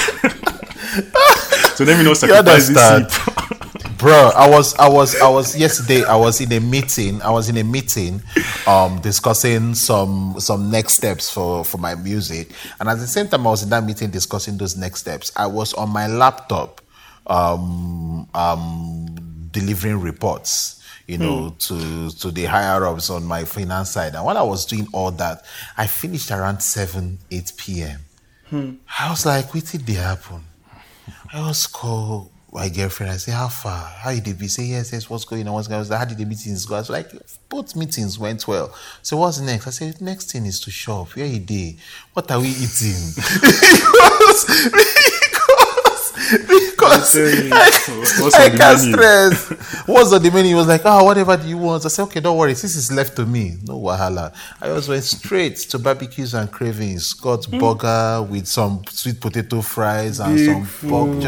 [1.76, 3.56] so let me not sacrifice this sleep.
[3.98, 7.22] Bro, I was I was I was yesterday I was in a meeting.
[7.22, 8.22] I was in a meeting
[8.66, 12.50] um discussing some some next steps for for my music.
[12.78, 15.32] And at the same time I was in that meeting discussing those next steps.
[15.34, 16.82] I was on my laptop
[17.26, 21.58] um um delivering reports you know, mm.
[21.58, 24.14] to to the higher ups on my finance side.
[24.14, 25.44] And while I was doing all that,
[25.76, 28.00] I finished around seven, eight p.m.
[28.50, 28.78] Mm.
[28.98, 30.44] I was like, what did they happen?
[31.32, 33.12] I was called my girlfriend.
[33.12, 33.84] I say, how far?
[33.84, 34.48] How did they be?
[34.48, 35.54] Say, yes, yes, what's going on?
[35.54, 35.98] What's going on?
[35.98, 36.76] How did the meetings go?
[36.76, 37.10] I was like,
[37.48, 38.74] both meetings went well.
[39.02, 39.66] So what's next?
[39.66, 41.16] I said, next thing is to shop.
[41.16, 41.76] Where you day?
[42.14, 43.12] What are we eating?
[46.30, 49.48] because, I, I can't stress.
[49.86, 50.50] What's on the menu?
[50.50, 51.84] He was like, oh, whatever do you want?
[51.84, 52.52] I said, okay, don't worry.
[52.52, 53.56] This is left to me.
[53.64, 54.34] No wahala.
[54.60, 57.12] I just went straight to barbecues and cravings.
[57.14, 57.60] Got mm.
[57.60, 61.20] burger with some sweet potato fries and Big some pork.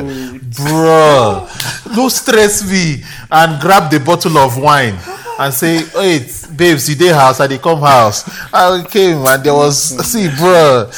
[0.57, 1.49] Bro,
[1.95, 3.03] no stress me.
[3.31, 4.99] And grab the bottle of wine
[5.39, 8.29] and say, wait, babes, you day house, I they come house.
[8.53, 10.91] I came and there was, see, bro.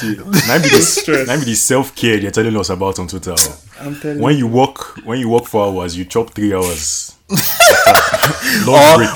[0.48, 3.34] Maybe this, maybe this self care they're telling us about on Twitter.
[3.80, 7.36] I'm telling when you work, when you work four hours, you chop three hours or,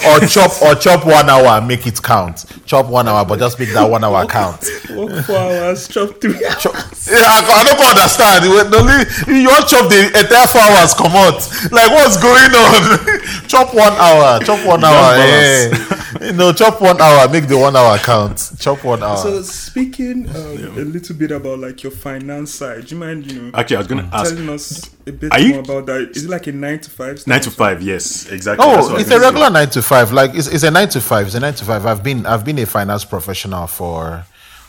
[0.06, 2.44] or chop or chop one hour and make it count.
[2.64, 4.64] Chop one hour, but just make that one hour count.
[4.90, 6.74] Work four hours, chop three chop,
[7.10, 8.44] yeah, I, I don't understand.
[8.74, 10.94] Only you want chop the entire four hours.
[10.94, 11.42] Come out.
[11.72, 13.46] Like what's going on?
[13.48, 14.40] chop one hour.
[14.40, 15.16] Chop one hour.
[15.18, 16.00] Yeah.
[16.20, 17.28] you know, chop one hour.
[17.28, 18.52] Make the one hour count.
[18.58, 19.16] Chop one hour.
[19.16, 20.66] So speaking um, yeah.
[20.66, 23.30] a little bit about like your finance side, do you mind?
[23.30, 24.34] You know, actually, I was going to ask.
[24.34, 25.58] Telling us a bit Are more you?
[25.60, 26.10] about that.
[26.16, 27.26] Is it like a nine to five?
[27.26, 27.82] Nine to five.
[27.82, 28.64] Yes, exactly.
[28.66, 30.12] Oh, it's a regular nine to five.
[30.12, 31.26] Like it's, it's a nine to five.
[31.26, 31.86] It's a nine to five.
[31.86, 34.24] I've been I've been a finance professional for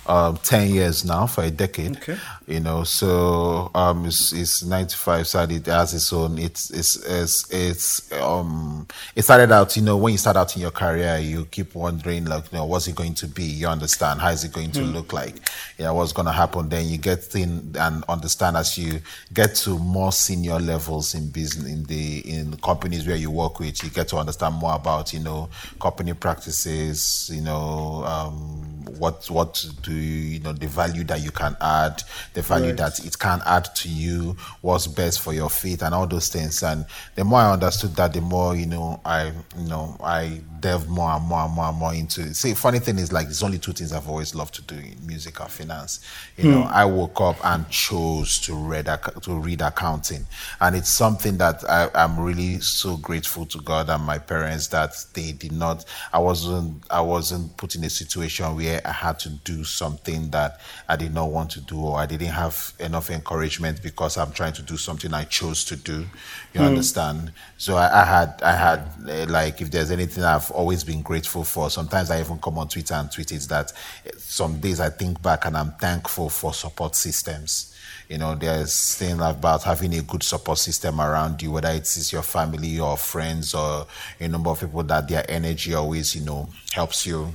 [0.07, 2.17] um, 10 years now for a decade okay.
[2.47, 7.51] you know so um it's, it's 95 side it has its own it's it's it's
[7.51, 11.45] it's um it started out you know when you start out in your career you
[11.45, 14.53] keep wondering like you know what's it going to be you understand how is it
[14.53, 14.93] going to mm.
[14.93, 15.35] look like
[15.77, 18.99] yeah what's going to happen then you get in and understand as you
[19.33, 23.59] get to more senior levels in business in the in the companies where you work
[23.59, 25.49] with you get to understand more about you know
[25.79, 28.64] company practices you know um
[28.97, 32.01] what what do you know the value that you can add
[32.33, 32.77] the value right.
[32.77, 36.63] that it can add to you what's best for your faith and all those things
[36.63, 39.27] and the more i understood that the more you know i
[39.57, 42.35] you know i delve more and more and more and more into it.
[42.35, 44.95] See, funny thing is like there's only two things I've always loved to do in
[45.05, 45.99] music and finance.
[46.37, 46.73] You know, hmm.
[46.73, 50.25] I woke up and chose to read to read accounting,
[50.59, 54.93] and it's something that I, am really so grateful to God and my parents that
[55.13, 55.85] they did not.
[56.11, 60.59] I wasn't I wasn't put in a situation where I had to do something that
[60.89, 64.53] I did not want to do or I didn't have enough encouragement because I'm trying
[64.53, 66.05] to do something I chose to do.
[66.53, 66.65] You mm.
[66.65, 67.31] understand?
[67.57, 71.43] So I, I, had, I had uh, like, if there's anything I've always been grateful
[71.43, 73.71] for, sometimes I even come on Twitter and tweet it that
[74.05, 77.75] eh, some days I think back and I'm thankful for support systems.
[78.09, 82.21] You know, there's thing about having a good support system around you, whether it's your
[82.21, 83.87] family or friends or
[84.19, 87.33] a number of people that their energy always, you know, helps you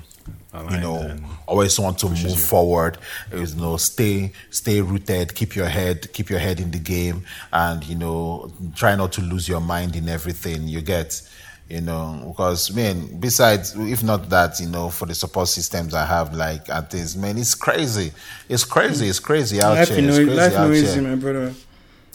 [0.71, 1.17] you know
[1.47, 2.37] always want to move you.
[2.37, 2.99] forward
[3.33, 7.85] you know stay stay rooted keep your head keep your head in the game and
[7.85, 11.23] you know try not to lose your mind in everything you get
[11.69, 16.05] you know because man besides if not that you know for the support systems i
[16.05, 18.13] have like at this man it's crazy.
[18.49, 21.55] It's crazy it's crazy out life here it's crazy life out easy, my brother.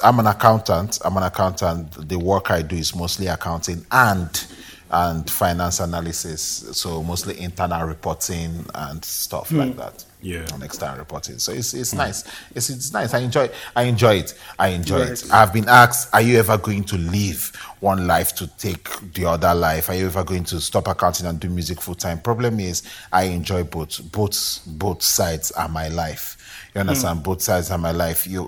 [0.03, 2.09] I'm an accountant i'm an accountant.
[2.09, 4.45] The work i do is mostly accounting and
[4.95, 6.41] and finance analysis.
[6.71, 9.57] So mostly internal reporting and stuff mm.
[9.57, 9.79] like hmm.
[9.79, 10.05] that.
[10.21, 10.47] Yeah.
[10.53, 11.37] And external reporting.
[11.37, 11.97] So it's it's mm.
[11.97, 12.23] nice.
[12.55, 13.13] It's it's nice.
[13.13, 14.39] I enjoy I enjoy it.
[14.57, 15.11] I enjoy right.
[15.11, 15.31] it.
[15.33, 19.53] I've been asked, are you ever going to leave one life to take the other
[19.53, 19.89] life?
[19.89, 22.21] Are you ever going to stop accounting and do music full time?
[22.21, 23.99] Problem is I enjoy both.
[24.13, 26.37] Both both sides are my life.
[26.73, 27.19] You understand?
[27.19, 27.23] Mm.
[27.23, 28.25] Both sides are my life.
[28.25, 28.47] You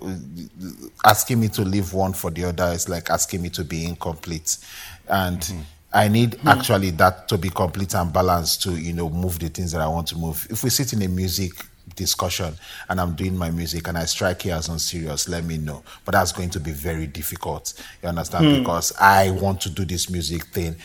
[1.03, 4.57] asking me to leave one for the other is like asking me to be incomplete.
[5.09, 5.61] And mm-hmm
[5.97, 6.45] I need mm.
[6.45, 9.87] actually that to be complete and balanced to, you know, move the things that I
[9.87, 10.45] want to move.
[10.47, 11.53] If we sit in a music
[11.95, 12.53] discussion
[12.87, 15.81] and I'm doing my music and I strike here as unserious, let me know.
[16.05, 17.73] But that's going to be very difficult.
[18.03, 18.45] You understand?
[18.45, 18.59] Mm.
[18.59, 20.75] Because I want to do this music thing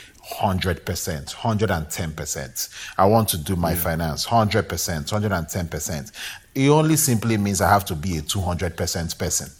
[0.41, 2.69] 100%, 110%.
[2.97, 6.13] I want to do my finance 100%, 110%.
[6.55, 9.51] It only simply means I have to be a 200% person.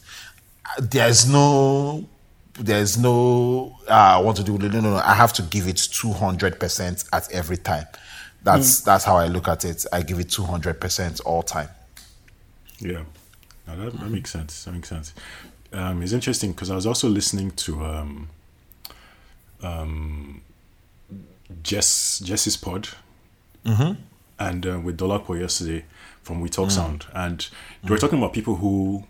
[0.79, 2.09] There's no
[2.55, 5.77] there's no uh, I want to do no, no no I have to give it
[5.77, 7.87] 200% at every time.
[8.43, 8.85] That's mm.
[8.85, 9.87] that's how I look at it.
[9.93, 11.69] I give it 200% all time.
[12.79, 13.03] Yeah.
[13.67, 14.65] that, that makes sense.
[14.65, 15.15] That makes sense.
[15.73, 18.29] Um, it's interesting because I was also listening to um,
[19.63, 20.43] um,
[21.63, 22.89] Jess Jess's pod,
[23.65, 24.01] mm-hmm.
[24.39, 25.85] and uh, with Dolapo yesterday
[26.23, 26.73] from We Talk mm.
[26.73, 27.49] Sound, and
[27.83, 29.05] they were talking about people who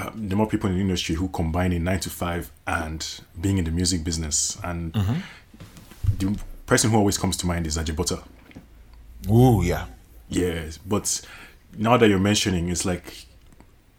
[0.00, 3.58] uh, the more people in the industry who combine in nine to five and being
[3.58, 5.20] in the music business, and mm-hmm.
[6.18, 8.22] the person who always comes to mind is Ajebutter.
[9.28, 9.86] Oh yeah,
[10.28, 10.70] yeah.
[10.86, 11.20] But
[11.76, 13.26] now that you're mentioning, it's like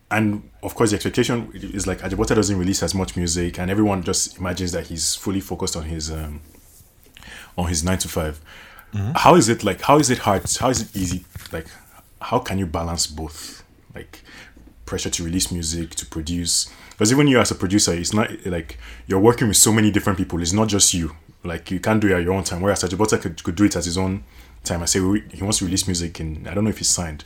[0.09, 4.03] and of course the expectation is like Ajebutter doesn't release as much music and everyone
[4.03, 6.41] just imagines that he's fully focused on his um,
[7.57, 8.41] on his nine to 5
[8.93, 9.11] mm-hmm.
[9.15, 11.67] how is it like how is it hard how is it easy like
[12.21, 13.63] how can you balance both
[13.95, 14.21] like
[14.91, 16.69] pressure to release music to produce.
[16.91, 18.77] Because even you as a producer it's not like
[19.07, 20.41] you're working with so many different people.
[20.41, 21.15] It's not just you.
[21.43, 22.61] Like you can't do it at your own time.
[22.61, 24.23] Whereas Ajebutter could, could do it at his own
[24.65, 24.83] time.
[24.83, 27.23] I say he wants to release music and I don't know if he's signed.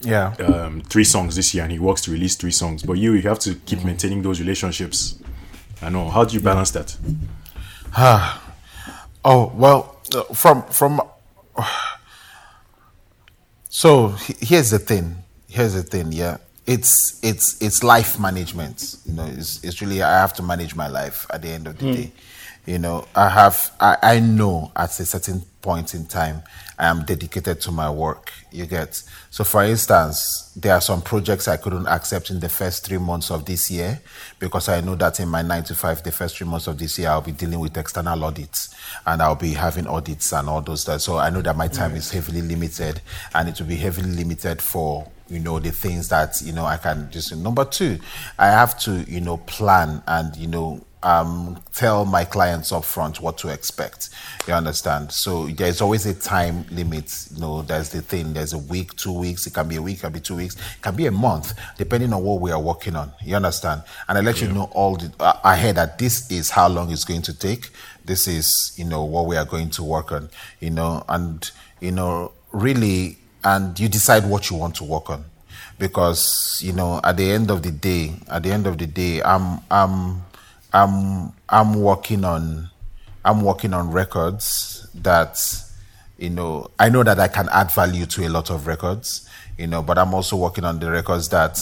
[0.00, 0.32] Yeah.
[0.38, 2.82] Um, three songs this year and he works to release three songs.
[2.82, 3.88] But you you have to keep mm-hmm.
[3.88, 5.18] maintaining those relationships.
[5.82, 6.08] I know.
[6.08, 6.96] How do you balance that?
[7.94, 8.40] Ah
[9.24, 11.02] Oh well, uh, from from.
[13.68, 14.14] So
[14.48, 15.24] here's the thing.
[15.48, 16.12] Here's the thing.
[16.12, 16.36] Yeah,
[16.66, 18.96] it's it's it's life management.
[19.04, 21.78] You know, it's it's really I have to manage my life at the end of
[21.78, 21.94] the mm.
[21.94, 22.12] day.
[22.66, 26.42] You know, I have I, I know at a certain point in time
[26.78, 28.32] I am dedicated to my work.
[28.50, 32.86] You get so for instance, there are some projects I couldn't accept in the first
[32.86, 34.00] three months of this year
[34.38, 36.98] because I know that in my nine to five, the first three months of this
[36.98, 38.73] year, I'll be dealing with external audits
[39.06, 41.00] and I'll be having audits and all those that.
[41.00, 41.96] So I know that my time mm.
[41.96, 43.00] is heavily limited
[43.34, 46.76] and it will be heavily limited for you know the things that you know I
[46.76, 47.98] can just number two
[48.38, 53.20] I have to you know plan and you know um, tell my clients up front
[53.20, 54.08] what to expect.
[54.48, 55.12] You understand?
[55.12, 57.28] So there's always a time limit.
[57.32, 58.32] You know, there's the thing.
[58.32, 59.46] There's a week, two weeks.
[59.46, 59.98] It can be a week.
[59.98, 60.56] It can be two weeks.
[60.56, 63.12] It can be a month, depending on what we are working on.
[63.22, 63.82] You understand?
[64.08, 64.48] And I let yeah.
[64.48, 67.70] you know all the uh, ahead that this is how long it's going to take.
[68.04, 70.30] This is you know what we are going to work on.
[70.60, 71.50] You know, and
[71.80, 75.24] you know really, and you decide what you want to work on
[75.78, 79.20] because you know at the end of the day at the end of the day
[79.22, 80.22] i'm i'm
[80.74, 82.68] I'm I'm working on
[83.24, 85.38] I'm working on records that
[86.18, 89.68] you know I know that I can add value to a lot of records, you
[89.68, 91.60] know, but I'm also working on the records that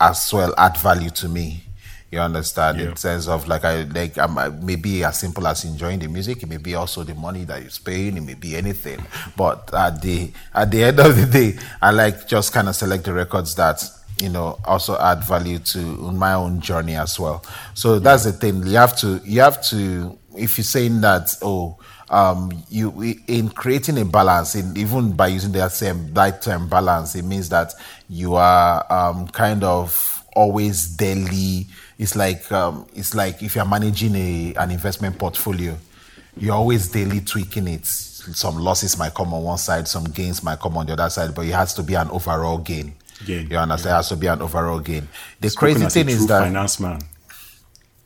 [0.00, 1.62] as well add value to me.
[2.10, 2.78] You understand?
[2.78, 2.88] Yeah.
[2.88, 6.42] In sense of like I like I'm maybe as simple as enjoying the music.
[6.42, 8.16] It may be also the money that you're paying.
[8.16, 9.04] It may be anything.
[9.36, 13.04] But at the at the end of the day, I like just kind of select
[13.04, 13.82] the records that
[14.22, 17.44] you know also add value to my own journey as well
[17.74, 21.78] so that's the thing you have to you have to if you're saying that oh
[22.10, 22.90] um you
[23.26, 27.48] in creating a balance in even by using that same that term balance it means
[27.48, 27.72] that
[28.08, 31.66] you are um kind of always daily
[31.98, 35.76] it's like um it's like if you're managing a an investment portfolio
[36.36, 40.60] you're always daily tweaking it some losses might come on one side some gains might
[40.60, 42.94] come on the other side but it has to be an overall gain
[43.24, 43.48] gain.
[43.50, 43.90] You understand?
[43.90, 43.94] Yeah.
[43.94, 45.08] It has to be an overall gain.
[45.40, 47.00] The Spoken crazy thing is that finance man.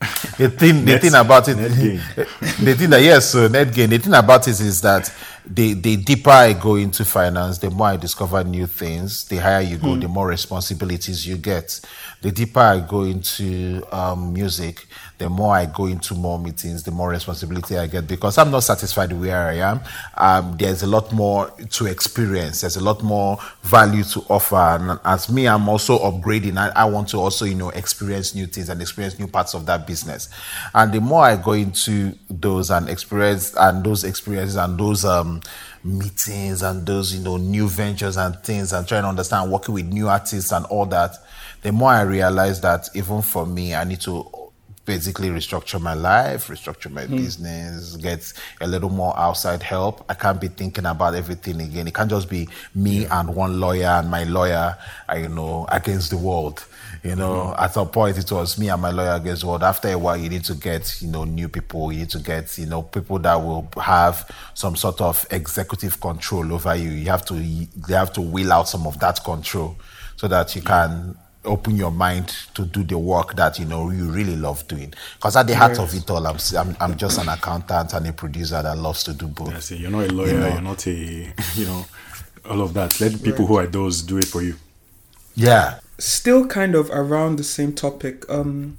[0.37, 1.55] the thing, the thing about it,
[2.63, 3.89] the thing that yes, so net gain.
[3.89, 5.13] The thing about it is that
[5.45, 9.25] the the deeper I go into finance, the more I discover new things.
[9.25, 10.01] The higher you go, hmm.
[10.01, 11.79] the more responsibilities you get.
[12.23, 16.91] The deeper I go into um, music, the more I go into more meetings, the
[16.91, 19.81] more responsibility I get because I'm not satisfied where I am.
[20.15, 22.61] Um, there's a lot more to experience.
[22.61, 24.55] There's a lot more value to offer.
[24.55, 26.57] And as me, I'm also upgrading.
[26.57, 29.65] I, I want to also, you know, experience new things and experience new parts of
[29.65, 30.29] that business.
[30.73, 35.41] And the more I go into those and experience and those experiences and those, um,
[35.83, 39.85] meetings and those, you know, new ventures and things and trying to understand working with
[39.85, 41.13] new artists and all that,
[41.63, 44.29] the more I realize that even for me, I need to
[44.85, 47.15] basically restructure my life, restructure my Hmm.
[47.15, 50.03] business, get a little more outside help.
[50.09, 51.87] I can't be thinking about everything again.
[51.87, 54.77] It can't just be me and one lawyer and my lawyer,
[55.15, 56.65] you know, against the world.
[57.01, 57.63] You know, Hmm.
[57.63, 59.63] at some point it was me and my lawyer against the world.
[59.63, 61.89] After a while, you need to get, you know, new people.
[61.93, 66.51] You need to get, you know, people that will have some sort of executive control
[66.51, 66.89] over you.
[66.89, 69.77] You have to, they have to wheel out some of that control
[70.17, 74.09] so that you can open your mind to do the work that you know you
[74.09, 74.93] really love doing.
[75.15, 78.13] Because at the heart of it all, I'm, I'm I'm just an accountant and a
[78.13, 79.53] producer that loves to do both.
[79.53, 80.39] I say you're not a lawyer.
[80.39, 80.47] know.
[80.47, 81.85] You're not a you know
[82.49, 82.99] all of that.
[82.99, 84.55] Let the people who are those do it for you.
[85.35, 85.79] Yeah.
[85.97, 88.29] Still kind of around the same topic.
[88.29, 88.77] Um,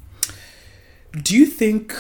[1.23, 1.95] do you think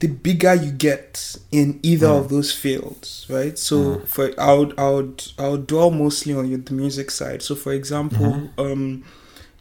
[0.00, 3.58] the bigger you get in either of those fields, right?
[3.58, 7.42] So for I would I would I would dwell mostly on your, the music side.
[7.42, 9.04] So for example, um,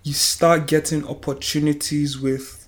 [0.09, 2.67] you start getting opportunities with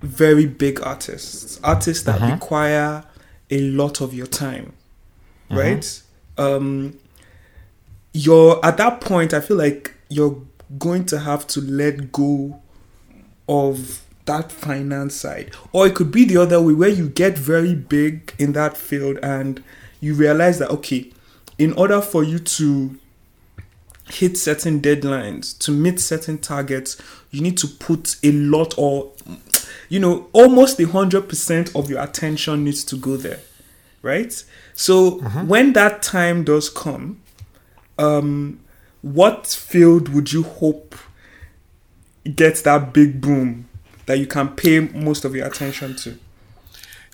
[0.00, 3.04] very big artists, artists that require
[3.50, 4.72] a lot of your time,
[5.50, 6.02] right?
[6.38, 6.98] Um,
[8.14, 9.34] you're at that point.
[9.34, 10.40] I feel like you're
[10.78, 12.58] going to have to let go
[13.46, 17.74] of that finance side, or it could be the other way where you get very
[17.74, 19.62] big in that field and
[20.00, 21.12] you realize that okay,
[21.58, 22.98] in order for you to
[24.10, 27.00] hit certain deadlines, to meet certain targets,
[27.30, 29.12] you need to put a lot or
[29.88, 33.40] you know almost a hundred percent of your attention needs to go there,
[34.02, 34.44] right?
[34.74, 37.20] So when that time does come,
[37.98, 38.60] um,
[39.02, 40.96] what field would you hope
[42.34, 43.68] gets that big boom
[44.06, 46.18] that you can pay most of your attention to?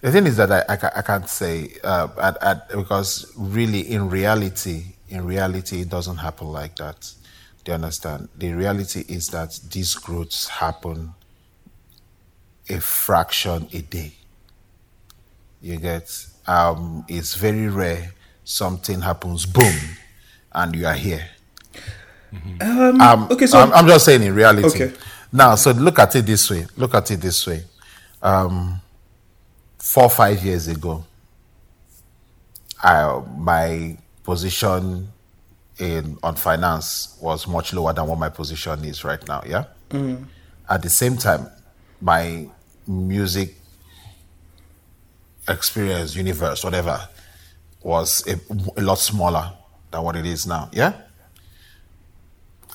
[0.00, 4.08] The thing is that I, I, I can't say uh, at, at, because really in
[4.08, 7.12] reality, in reality, it doesn't happen like that.
[7.64, 8.28] Do you understand?
[8.38, 11.14] The reality is that these growths happen
[12.68, 14.12] a fraction a day.
[15.60, 16.26] You get?
[16.46, 18.12] Um, it's very rare
[18.44, 19.74] something happens, boom,
[20.52, 21.26] and you are here.
[22.60, 24.66] Um, okay, so- I'm, I'm just saying in reality.
[24.84, 24.92] Okay.
[25.32, 26.66] Now, so look at it this way.
[26.76, 27.62] Look at it this way.
[28.22, 28.80] Um,
[29.78, 31.04] four five years ago,
[32.82, 35.08] I my position
[35.78, 39.42] in on finance was much lower than what my position is right now.
[39.46, 39.64] Yeah.
[39.90, 40.26] Mm.
[40.68, 41.48] At the same time,
[42.00, 42.48] my
[42.86, 43.54] music
[45.48, 47.08] experience, universe, whatever,
[47.82, 48.38] was a,
[48.78, 49.52] a lot smaller
[49.90, 50.68] than what it is now.
[50.72, 50.92] Yeah.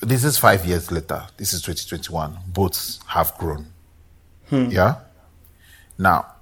[0.02, 1.26] This is five years later.
[1.38, 2.38] This is 2021.
[2.48, 3.68] Both have grown.
[4.50, 4.70] Hmm.
[4.70, 4.96] Yeah.
[5.98, 6.35] Now,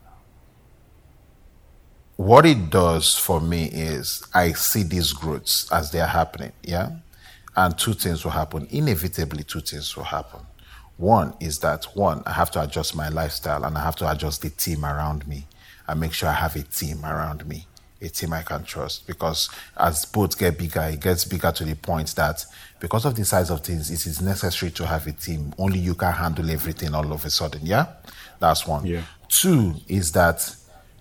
[2.16, 6.91] what it does for me is I see these growths as they are happening, yeah?
[7.55, 8.68] And two things will happen.
[8.72, 10.41] Inevitably, two things will happen.
[10.97, 14.41] One is that, one, I have to adjust my lifestyle and I have to adjust
[14.41, 15.47] the team around me
[15.88, 17.68] and make sure I have a team around me,
[18.01, 19.07] a team I can trust.
[19.07, 22.45] Because as both get bigger, it gets bigger to the point that
[22.80, 25.53] because of the size of things, it is necessary to have a team.
[25.57, 27.88] Only you can handle everything all of a sudden, yeah?
[28.39, 28.86] That's one.
[28.86, 29.03] Yeah.
[29.30, 30.55] Two is that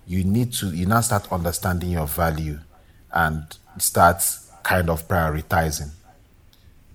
[0.05, 2.59] you need to you now start understanding your value
[3.11, 4.21] and start
[4.63, 5.91] kind of prioritizing.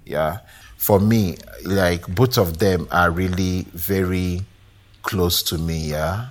[0.05, 0.39] Yeah.
[0.77, 4.43] For me, like both of them are really very
[5.03, 6.29] close to me, yeah.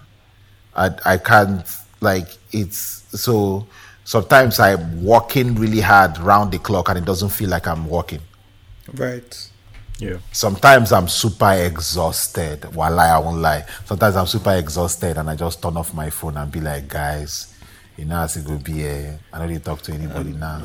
[0.76, 1.66] I I can't
[2.02, 3.68] like it's so
[4.04, 8.22] sometimes I'm working really hard round the clock and it doesn't feel like I'm working.
[8.94, 9.50] Right.
[10.00, 10.18] Yeah.
[10.32, 12.76] Sometimes I'm super exhausted.
[12.76, 13.66] While I won't lie.
[13.86, 17.54] Sometimes I'm super exhausted and I just turn off my phone and be like, guys,
[17.98, 20.62] you know, as it will be, uh, I don't need to talk to anybody now.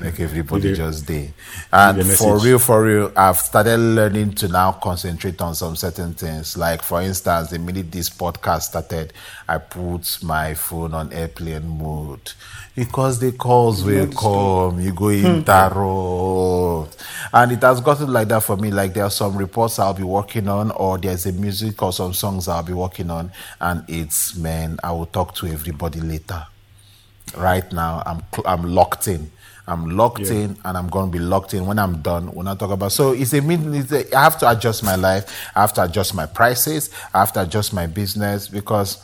[0.00, 1.34] Make everybody just day.
[1.70, 6.56] And for real, for real, I've started learning to now concentrate on some certain things.
[6.56, 9.12] Like, for instance, the minute this podcast started,
[9.46, 12.32] I put my phone on airplane mode
[12.74, 14.80] because the calls will come.
[14.80, 16.96] You go interrupt.
[17.34, 18.70] And it has gotten like that for me.
[18.70, 22.14] Like, there are some reports I'll be working on, or there's a music or some
[22.14, 26.46] songs I'll be working on, and it's, man, I will talk to everybody later
[27.36, 29.30] right now i'm cl- i'm locked in
[29.70, 30.32] i'm locked Yeah.
[30.42, 31.64] in and i'm going to be locked in.
[31.66, 34.38] When i'm done when i talk about so it's a mean it's a, i have
[34.40, 35.24] to adjust my life.
[35.54, 36.90] I have to adjust my prices.
[37.14, 38.98] I have to adjust my business because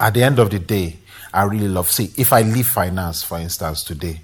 [0.00, 0.98] at the end of the day
[1.32, 4.20] i really love see if i leave finance for instance today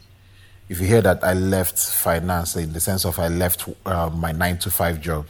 [0.68, 4.32] if you hear that i left finance in the sense of i left uh, my
[4.32, 5.24] nine to five job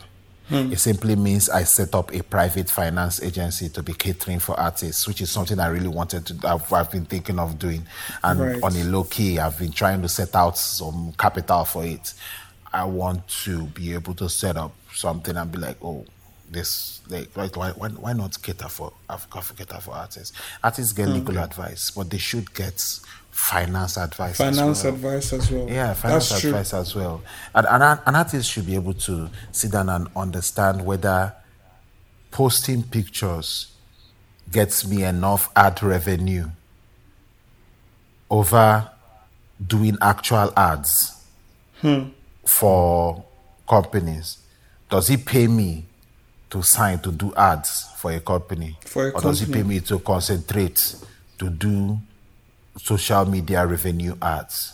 [0.51, 5.07] it simply means I set up a private finance agency to be catering for artists,
[5.07, 6.49] which is something I really wanted to.
[6.49, 7.87] I've, I've been thinking of doing,
[8.25, 8.63] and Right.
[8.63, 12.15] on a low key, I've been trying to set out some capital for it.
[12.73, 16.05] I want to be able to set up something and be like, oh,
[16.51, 18.93] this like, why, why why not cater for
[19.57, 20.37] cater for artists?
[20.63, 21.45] Artists get legal mm.
[21.45, 22.83] advice, but they should get
[23.39, 24.37] finance advice.
[24.37, 24.95] Finance well.
[24.95, 25.69] advice as well.
[25.71, 26.79] Yeah, finance That's advice true.
[26.81, 27.23] as well.
[27.55, 31.33] And, and an artist should be able to sit down and understand whether
[32.33, 33.73] posting pictures
[34.51, 36.51] gets me enough ad revenue
[38.29, 38.91] over
[39.65, 41.25] doing actual ads
[41.81, 42.09] hmm.
[42.45, 43.25] for
[43.69, 44.39] companies.
[44.91, 45.87] Does he pay me
[46.51, 48.77] to sign to do ads for a company?
[48.85, 49.31] For a or company.
[49.31, 50.97] does he pay me to concentrate
[51.39, 51.99] to do
[52.79, 54.73] social media revenue ads?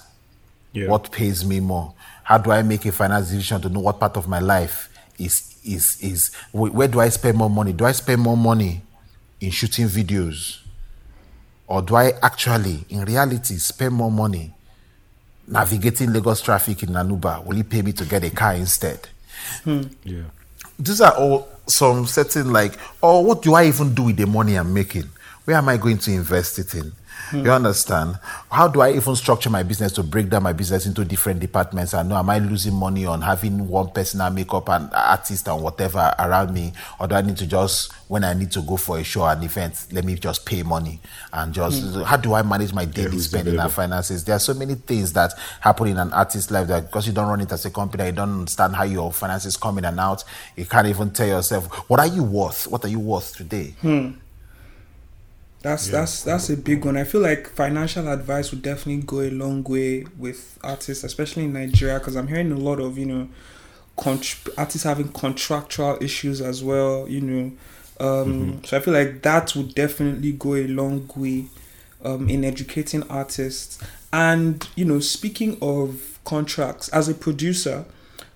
[0.72, 0.88] Yeah.
[0.88, 1.94] What pays me more?
[2.22, 4.88] How do I make a finance decision to know what part of my life
[5.18, 7.72] is is is where do I spend more money?
[7.72, 8.82] Do I spend more money
[9.40, 10.59] in shooting videos?
[11.66, 14.52] Or do I actually, in reality, spend more money
[15.46, 17.44] navigating Lagos traffic in Nanuba?
[17.44, 19.09] Will he pay me to get a car instead?
[19.64, 19.82] Hmm.
[20.02, 20.24] Yeah.
[20.78, 24.57] These are all some certain like, oh, what do I even do with the money
[24.57, 25.09] I'm making?
[25.44, 26.92] Where am I going to invest it in?
[27.33, 28.19] You understand?
[28.51, 31.95] How do I even structure my business to break down my business into different departments?
[31.95, 36.15] I know, am I losing money on having one personal makeup and artist and whatever
[36.19, 36.73] around me?
[37.01, 39.43] Or do I need to just, when I need to go for a show, and
[39.43, 41.01] event, let me just pay money
[41.33, 42.05] and just, mm.
[42.05, 44.25] how do I manage my daily yeah, spending and finances?
[44.25, 47.29] There are so many things that happen in an artist's life that because you don't
[47.29, 50.23] run it as a company, you don't understand how your finances come in and out.
[50.57, 52.67] You can't even tell yourself, what are you worth?
[52.67, 53.75] What are you worth today?
[53.81, 54.11] Hmm.
[55.65, 56.01] That's yeah.
[56.01, 56.99] that's that's a big one.
[56.99, 61.55] I feel like financial advice would definitely go a long way with artists, especially in
[61.55, 63.29] Nigeria, because I'm hearing a lot of you know,
[63.97, 67.09] contr- artists having contractual issues as well.
[67.09, 67.45] You know,
[67.99, 68.65] um, mm-hmm.
[68.65, 71.47] so I feel like that would definitely go a long way
[72.05, 73.83] um, in educating artists.
[74.12, 77.87] And you know, speaking of contracts, as a producer,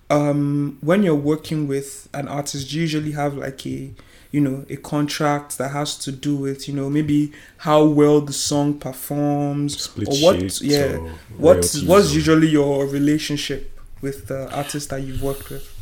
[0.09, 3.91] um, when you're working with an artist, you usually have like a
[4.31, 8.33] you know a contract that has to do with you know maybe how well the
[8.33, 14.89] song performs Split or what yeah or what what's usually your relationship with the artists
[14.89, 15.75] that you've worked with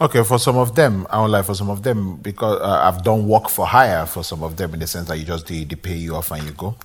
[0.00, 3.02] Okay, for some of them, I would like for some of them because uh, I've
[3.02, 5.64] done work for hire for some of them in the sense that you just they,
[5.64, 6.76] they pay you off and you go.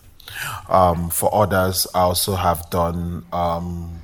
[0.68, 4.02] Um, for others, I also have done um,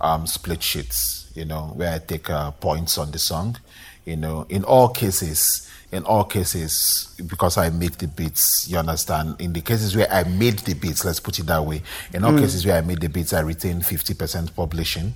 [0.00, 3.56] um, split sheets, you know, where I take uh, points on the song
[4.04, 9.40] you know, in all cases, in all cases, because I make the beats, you understand.
[9.40, 11.82] In the cases where I made the beats, let's put it that way.
[12.14, 12.40] In all mm.
[12.40, 15.14] cases where I made the beats, I retain fifty percent publishing.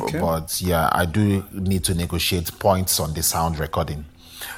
[0.00, 0.20] Okay.
[0.20, 4.04] But yeah, I do need to negotiate points on the sound recording.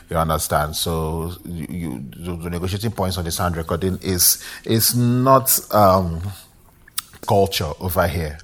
[0.09, 0.77] You understand?
[0.77, 6.23] So you, the negotiating points on the sound recording is is not um,
[7.27, 8.39] culture over here.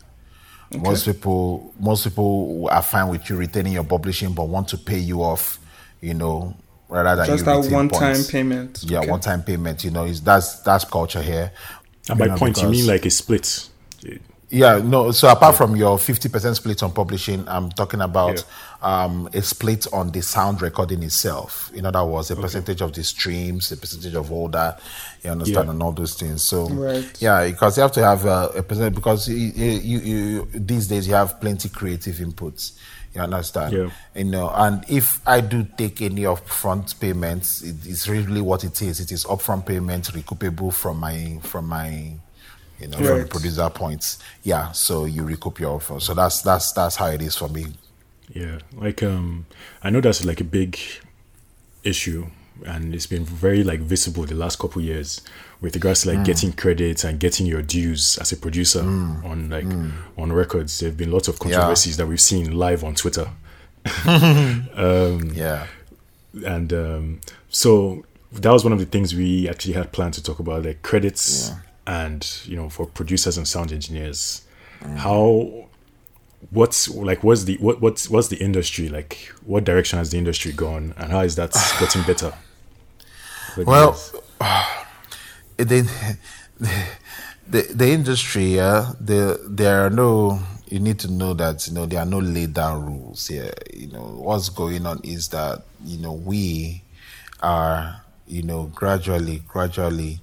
[0.73, 0.83] Okay.
[0.83, 4.99] Most people, most people are fine with you retaining your publishing, but want to pay
[4.99, 5.59] you off,
[6.01, 6.55] you know,
[6.89, 8.85] rather than just that one-time payment.
[8.85, 9.11] Yeah, okay.
[9.11, 9.83] one-time payment.
[9.83, 11.53] You know, is that's that's culture here.
[12.09, 13.69] And by know, point, you mean like a split?
[14.51, 15.13] Yeah, no.
[15.13, 18.45] So apart from your fifty percent split on publishing, I'm talking about
[18.83, 19.05] yeah.
[19.05, 21.71] um, a split on the sound recording itself.
[21.73, 22.43] In other words, a okay.
[22.43, 24.81] percentage of the streams, a percentage of all that.
[25.23, 25.71] You understand, yeah.
[25.71, 26.43] and all those things.
[26.43, 27.23] So right.
[27.23, 31.07] yeah, because you have to have uh, a percent because you, you, you, these days
[31.07, 32.77] you have plenty creative inputs.
[33.15, 33.73] You understand?
[33.73, 33.91] Yeah.
[34.15, 39.01] You know, and if I do take any upfront payments, it's really what it is.
[39.01, 42.15] It is upfront payment recoupable from my from my
[42.81, 43.07] you know, right.
[43.07, 44.19] from the producer points.
[44.43, 46.01] Yeah, so you recoup your offer.
[46.01, 47.67] So that's that's that's how it is for me.
[48.33, 49.47] Yeah, like um,
[49.83, 50.79] I know that's like a big
[51.85, 52.27] issue,
[52.65, 55.21] and it's been very like visible the last couple years
[55.61, 56.25] with regards to like mm.
[56.25, 59.25] getting credits and getting your dues as a producer mm.
[59.25, 59.93] on like mm.
[60.17, 60.81] on records.
[60.81, 62.05] There've been lots of controversies yeah.
[62.05, 63.29] that we've seen live on Twitter.
[64.07, 65.67] um, yeah,
[66.47, 70.39] and um, so that was one of the things we actually had planned to talk
[70.39, 71.51] about, like credits.
[71.51, 74.47] Yeah and you know for producers and sound engineers
[74.81, 74.97] mm.
[74.97, 75.69] how
[76.51, 80.53] what's like what's the what what's what's the industry like what direction has the industry
[80.53, 82.33] gone and how is that getting better?
[83.57, 83.93] Well
[85.57, 86.17] the,
[87.47, 91.85] the the industry yeah the there are no you need to know that you know
[91.85, 95.99] there are no laid down rules here you know what's going on is that you
[95.99, 96.83] know we
[97.43, 100.21] are you know gradually gradually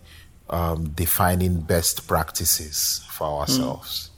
[0.49, 4.09] um, defining best practices for ourselves.
[4.09, 4.13] Mm.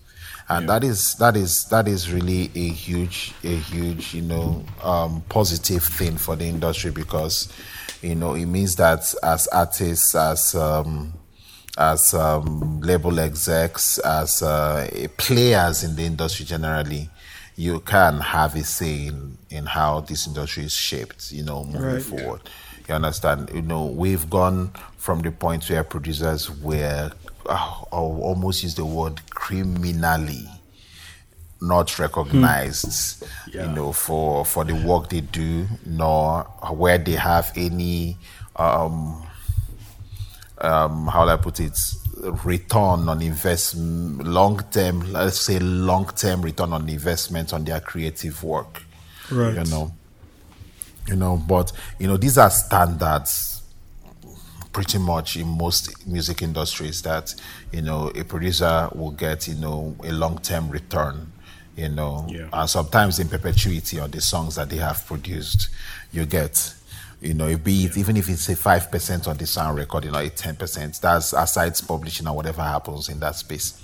[0.52, 0.80] And yeah.
[0.80, 5.84] that is that is that is really a huge a huge you know um, positive
[5.84, 7.54] thing for the industry because
[8.02, 11.14] you know it means that as artists as um,
[11.78, 17.10] as um, label execs as uh, players in the industry generally
[17.60, 21.82] you can have a say in, in how this industry is shaped, you know, moving
[21.82, 22.02] Right.
[22.02, 22.42] forward.
[22.88, 23.52] You understand?
[23.54, 27.10] You know, we've gone from the point where producers were,
[27.48, 30.46] uh, I'll almost use the word criminally
[31.62, 33.68] not recognized, Yeah.
[33.68, 38.18] you know, for for the work they do, nor where they have any
[38.56, 39.26] um
[40.60, 41.78] um how will I put it
[42.46, 48.44] return on investment long term let's say long term return on investment on their creative
[48.44, 48.84] work.
[49.32, 49.56] Right.
[49.56, 49.94] You know.
[51.08, 53.49] You know, but you know, these are standards
[54.72, 57.34] pretty much in most music industries that
[57.72, 61.32] you know a producer will get you know a long-term return
[61.76, 62.28] you know.
[62.30, 62.50] Yeah.
[62.52, 65.70] and sometimes in perpetuity on the songs that they have produced
[66.12, 66.74] you get
[67.22, 70.22] you know it be it even if it's a 5% on the sound recording or
[70.22, 73.82] a 10% that's aside publishing or whatever happens in that space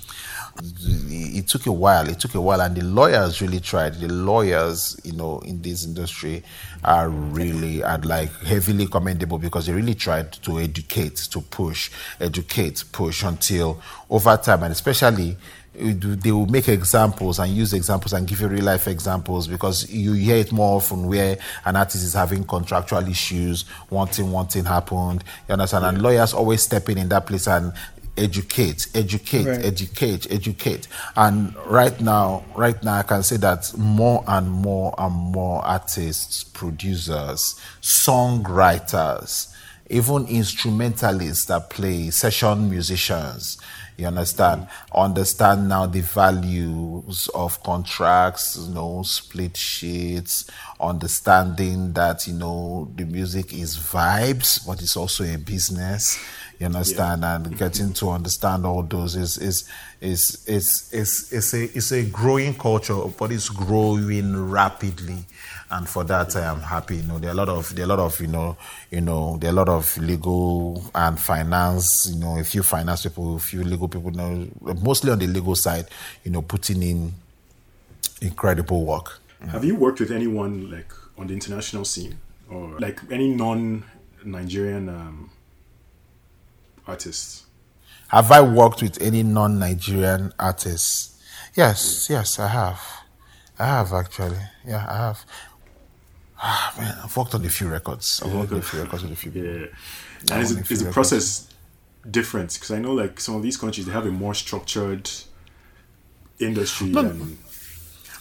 [0.57, 2.07] it took a while.
[2.07, 3.95] It took a while, and the lawyers really tried.
[3.95, 6.43] The lawyers, you know, in this industry
[6.83, 12.83] are really are like heavily commendable because they really tried to educate, to push, educate,
[12.91, 15.37] push until over time, and especially
[15.77, 20.13] they will make examples and use examples and give you real life examples because you
[20.13, 24.63] hear it more often where an artist is having contractual issues, one thing, one thing
[24.63, 25.23] happened.
[25.47, 25.85] You understand?
[25.85, 27.73] And lawyers always step in in that place and
[28.17, 29.65] educate, educate, Right.
[29.65, 30.87] educate, educate.
[31.15, 36.43] And right now, right now, I can say that more and more and more artists,
[36.43, 39.47] producers, songwriters,
[39.89, 43.57] even instrumentalists that play, session musicians,
[43.97, 44.69] you understand, mm.
[44.93, 50.49] understand now the values of contracts, you know, split sheets,
[50.79, 56.19] understanding that, you know, the music is vibes, but it's also a business
[56.59, 59.69] you understand and getting to understand all those is is
[60.01, 65.25] is is is is a it's a growing culture but it's growing rapidly.
[65.71, 66.97] And for that i am happy.
[66.97, 68.55] You know there are a lot of there are a lot of you know
[68.91, 73.03] you know there are a lot of legal and finance you know a few finance
[73.03, 74.47] people a few legal people you know
[74.81, 75.87] mostly on the legal side
[76.23, 77.13] you know putting in
[78.21, 79.19] incredible work.
[79.47, 82.17] Have you worked with anyone like on the international scene?
[82.49, 85.31] Or like any non-Nigerian um,
[86.87, 87.43] artists?
[88.09, 91.21] Have I worked with any non-Nigerian artists?
[91.55, 92.81] Yes, yes, I have.
[93.57, 94.37] I have actually.
[94.67, 95.25] Yeah, I have.
[96.37, 98.21] Ah, man, I've worked on a few records.
[98.23, 99.49] I've worked on a few records with a few people.
[99.49, 99.67] Yeah,
[100.31, 101.47] and is, wanna it, feel is the process
[102.09, 102.53] different?
[102.53, 105.09] Because I know like some of these countries they have a more structured
[106.39, 107.37] industry than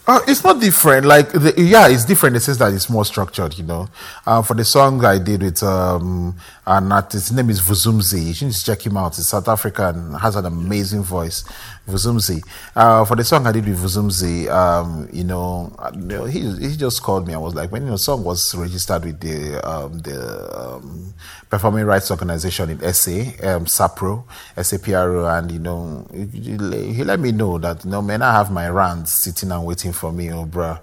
[0.06, 1.06] Uh, it's not different.
[1.06, 3.88] Like, the, yeah, it's different in the sense that it's more structured, you know.
[4.26, 6.36] Uh, for the song I did with um,
[6.66, 8.26] an artist, his name is Vuzumzi.
[8.26, 9.16] You should check him out.
[9.16, 11.44] He's South African, has an amazing voice.
[11.86, 12.42] Vuzumzi.
[12.74, 17.02] Uh, for the song I did with Vuzumzi, um, you know, uh, he he just
[17.02, 17.34] called me.
[17.34, 21.12] I was like, when the song was registered with the um, the um,
[21.50, 23.10] Performing Rights Organization in SA,
[23.42, 24.24] um, SAMRO,
[24.56, 28.32] SAMRO, and you know, he, he- he let me know that you know, man, I
[28.32, 30.80] have my rounds sitting and waiting for me, oh, bruh.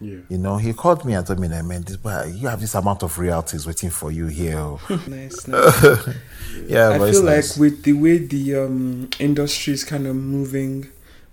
[0.00, 0.18] Yeah.
[0.28, 3.02] You know, he called me and told me, man, this boy, you have this amount
[3.02, 4.58] of royalties waiting for you here.
[4.58, 6.08] oh." nice, nice.
[6.66, 7.58] yeah, I feel like nice.
[7.58, 10.88] with the way the um, industry is kind of moving,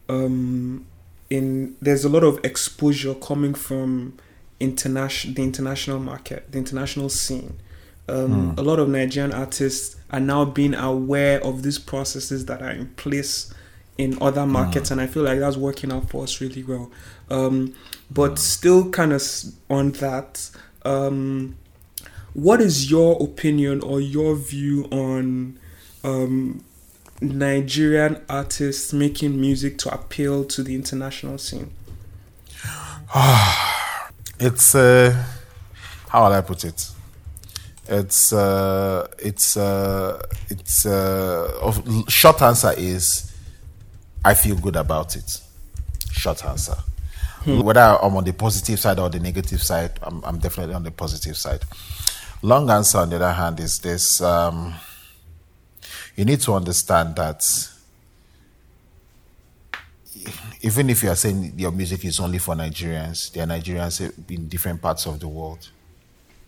[0.08, 0.86] um,
[1.30, 4.18] in there's a lot of exposure coming from
[4.60, 7.60] international the international market, the international scene.
[8.08, 12.72] Um, A lot of Nigerian artists are now being aware of these processes that are
[12.72, 13.54] in place
[13.98, 16.92] in other markets, and I feel like that's working out for us really well.
[17.30, 17.74] Um,
[18.10, 19.24] but still, kind of
[19.70, 20.50] on that.
[20.84, 21.56] Um,
[22.34, 25.60] what is your opinion or your view on
[26.04, 26.64] um,
[27.22, 31.72] Nigerian artists making music to appeal to the international scene?
[34.40, 35.24] It's uh,
[36.10, 36.90] how will I put it?
[37.88, 41.72] It's uh, it's uh, it's uh,
[42.10, 43.33] short answer is
[44.26, 45.42] I feel good about it.
[46.12, 46.76] Short answer.
[47.46, 50.92] Whether I'm on the positive side or the negative side, I'm, I'm definitely on the
[50.92, 51.62] positive side.
[52.42, 54.74] Long answer, on the other hand, is this: um,
[56.16, 57.44] you need to understand that
[60.62, 64.00] even if you are saying your music is only for Nigerians, there are Nigerians
[64.30, 65.70] in different parts of the world.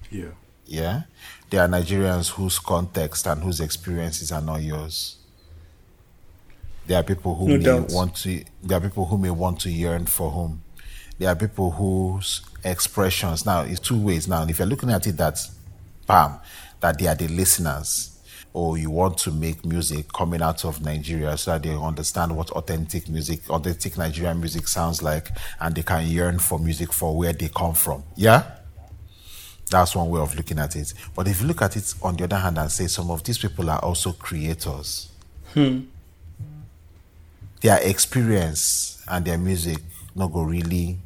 [0.10, 0.30] Yeah.
[0.68, 1.04] Yeah,
[1.50, 5.18] there are Nigerians whose context and whose experiences are not yours.
[6.88, 7.92] There are people who No may doubt.
[7.92, 8.44] want to.
[8.64, 10.62] There are people who may want to yearn for home.
[11.18, 14.28] There are people whose expressions now it's two ways.
[14.28, 15.40] Now, if you're looking at it, that
[16.08, 16.40] bam,
[16.82, 18.12] that they are the listeners.
[18.54, 22.50] or you want to make music coming out of Nigeria so that they understand what
[22.52, 25.28] authentic music, authentic Nigerian music sounds like,
[25.60, 28.02] and they can yearn for music for where they come from.
[28.16, 28.44] Yeah?
[29.70, 30.94] That's one way of looking at it.
[31.14, 33.38] But if you look at it on the other hand and say some of these
[33.38, 35.10] people are also creators,
[35.54, 35.80] Hmm.
[37.66, 39.80] Their experience and their music
[40.13, 40.99] not go really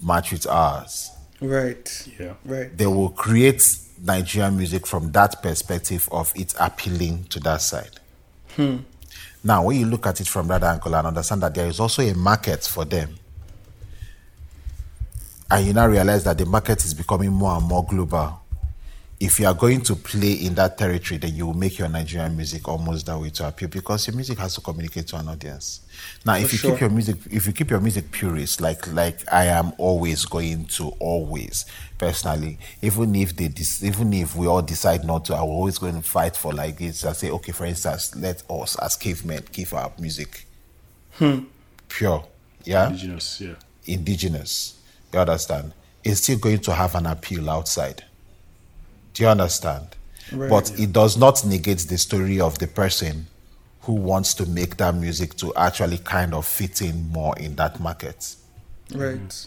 [0.00, 1.10] match with ours.
[1.40, 2.08] Right.
[2.18, 2.34] Yeah.
[2.44, 2.76] Right.
[2.78, 7.98] They will create Nigerian music from that perspective of it appealing to that side.
[8.54, 8.76] Hmm.
[9.42, 12.02] Now, when you look at it from that angle and understand that there is also
[12.02, 13.16] a market for them,
[15.50, 18.41] and you now realize that the market is becoming more and more global.
[19.24, 22.36] If you are going to play in that territory, then you will make your Nigerian
[22.36, 25.82] music almost that way to appeal because your music has to communicate to an audience.
[26.26, 26.70] Now, if For you sure.
[26.72, 30.64] keep your music, if you keep your music purist, like like I am always going
[30.76, 31.66] to always
[31.98, 35.78] personally, even if they, dis- even if we all decide not to, I will always
[35.78, 37.04] going to fight for like this.
[37.04, 40.48] I say, okay, for instance, let us as cavemen keep our music
[41.12, 41.44] hmm.
[41.88, 42.26] pure,
[42.64, 43.54] yeah Indigenous, yeah.
[43.86, 44.80] indigenous.
[45.12, 45.74] You understand?
[46.02, 48.02] It's still going to have an appeal outside.
[49.14, 49.88] Do you understand?
[50.32, 50.48] Right.
[50.48, 53.26] But it does not negate the story of the person
[53.82, 57.80] who wants to make that music to actually kind of fit in more in that
[57.80, 58.36] market.
[58.94, 59.46] Right.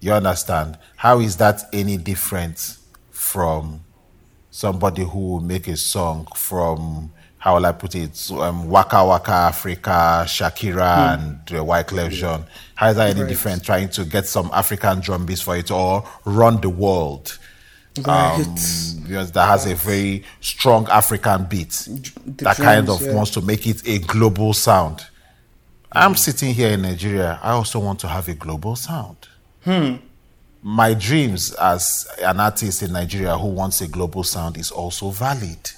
[0.00, 0.78] You understand?
[0.96, 2.78] How is that any different
[3.10, 3.80] from
[4.50, 8.30] somebody who will make a song from how will I put it?
[8.30, 12.44] Um, Waka Waka Africa, Shakira, and the Wyclef Jean.
[12.74, 13.28] How is that any Right.
[13.28, 17.38] different trying to get some African drum beats for it or run the world?
[17.98, 18.38] Right.
[18.38, 23.14] Because um, that has a very strong African beat the that kind of yeah.
[23.14, 25.06] wants to make it a global sound.
[25.92, 27.38] I'm sitting here in Nigeria.
[27.40, 29.28] I also want to have a global sound.
[29.62, 29.96] Hmm.
[30.60, 35.70] My dreams as an artist in Nigeria who wants a global sound is also valid.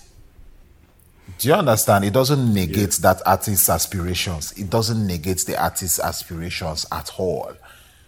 [1.39, 2.05] Do you understand?
[2.05, 4.53] It doesn't negate that artist's aspirations.
[4.53, 7.53] It doesn't negate the artist's aspirations at all.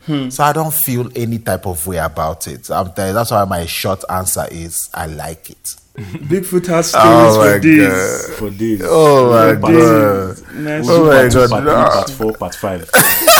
[0.08, 0.30] Hmm.
[0.30, 2.70] So I don't feel any type of way about it.
[2.70, 5.76] I'm telling- that's why my short answer is I like it.
[5.98, 8.38] Bigfoot has oh stories Oh my for this.
[8.38, 8.82] For days.
[8.84, 10.54] Oh my Part- god!
[10.54, 10.86] Nice.
[10.88, 11.72] Oh my part two, God, Part no.
[11.74, 12.90] three, part four, part five.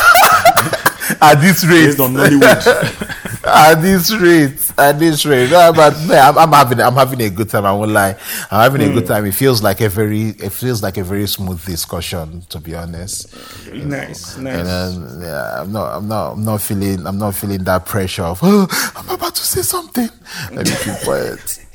[1.22, 3.14] At this rate, Based on Nollywood.
[3.48, 5.50] at this rate, at this rate.
[5.50, 7.64] No, but man, I'm, I'm having, I'm having a good time.
[7.64, 8.16] I won't lie.
[8.50, 9.08] I'm having a good hmm.
[9.08, 9.26] time.
[9.26, 13.34] It feels like a very, it feels like a very smooth discussion, to be honest.
[13.72, 14.36] Nice.
[14.36, 14.66] And Nice.
[14.66, 18.40] then, yeah, I'm not, I'm not, I'm not feeling, I'm not feeling that pressure of,
[18.42, 20.08] oh, I'm about to say something.
[20.52, 21.64] Let me keep quiet.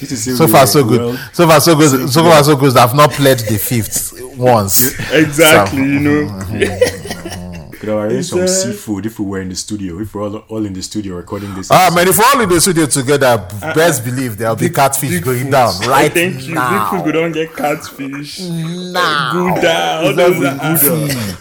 [0.00, 1.00] So far, so good.
[1.00, 2.10] well, so far, so good.
[2.10, 2.76] So far, so good.
[2.76, 4.98] I've not played the fifth once.
[5.12, 5.78] Exactly.
[5.78, 6.26] So- You know.
[6.26, 7.39] Mm-hmm.
[7.80, 9.98] Could have arranged some uh, seafood if we were in the studio.
[10.00, 11.70] If we're all, all in the studio recording this.
[11.70, 13.38] Ah, man, if we're all in the studio together,
[13.74, 15.50] best believe there'll be catfish Big going foot.
[15.52, 16.54] down right Thank you.
[16.54, 16.90] now.
[16.90, 18.40] Bigfoot, we don't get catfish.
[18.40, 19.32] now.
[19.32, 20.00] Gouda.
[20.02, 21.36] All It's those not are- Gouda.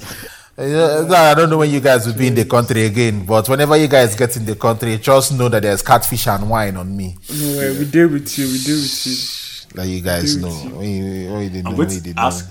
[0.61, 3.77] Yeah, I don't know when you guys will be in the country again, but whenever
[3.77, 7.15] you guys get in the country, just know that there's catfish and wine on me.
[7.33, 7.79] No way.
[7.79, 8.45] We deal with you.
[8.47, 9.75] We deal with you.
[9.75, 10.43] That you guys Dude.
[10.43, 10.49] know.
[10.49, 12.21] When you, when you didn't I'm know, going when to didn't know.
[12.23, 12.49] ask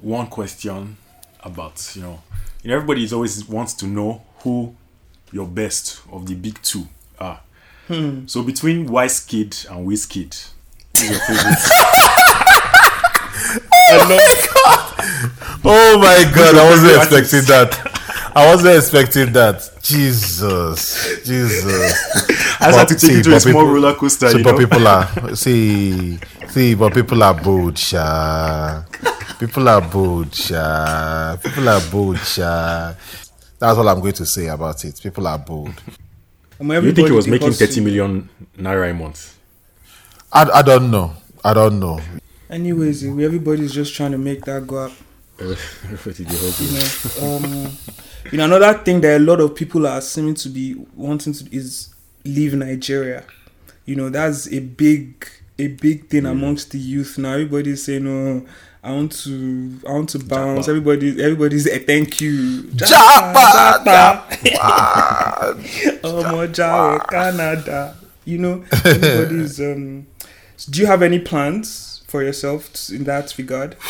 [0.00, 0.96] one question
[1.42, 2.20] about you know,
[2.68, 4.76] you know, everybody is always wants to know who
[5.32, 6.86] your best of the big two
[7.18, 7.40] are.
[7.86, 8.26] Hmm.
[8.26, 10.50] So between Wise Kid and Wizkid,
[10.92, 11.58] who's your favorite?
[13.90, 18.32] Oh, oh my god, I wasn't expecting that.
[18.36, 19.70] I wasn't expecting that.
[19.82, 21.24] Jesus.
[21.24, 22.60] Jesus.
[22.60, 24.28] I just had to take see, you to a small people- roller coaster.
[24.28, 28.82] So, you but people are see, see, but people are bold, sha.
[29.38, 31.36] People are bold, sha.
[31.42, 32.94] People are bold, sha.
[33.60, 35.00] That's all I'm going to say about it.
[35.00, 35.74] People are bold.
[36.60, 39.38] You think he was making 30 million naira a month?
[40.32, 41.12] I, I don't know.
[41.44, 42.00] I don't know.
[42.50, 44.92] Anyways, everybody's just trying to make that go up.
[45.40, 46.66] Everybody dey hustle.
[46.66, 47.72] You know, um,
[48.32, 51.54] you know, another thing that a lot of people are seeming to be wanting to
[51.54, 53.22] is leave Nigeria.
[53.84, 55.28] You know, that's a big,
[55.58, 57.34] a big thing amongst the youth now.
[57.34, 58.44] Everybody's saying, "No,
[58.88, 60.70] I want to, I want to bounce." Japa.
[60.70, 62.62] Everybody, everybody's eh, thank you.
[62.74, 64.24] Japa, Japa.
[66.02, 67.96] Omo Jawa, Canada.
[68.24, 69.60] You know, everybody's.
[69.68, 70.06] Um,
[70.70, 73.76] do you have any plans for yourself in that regard?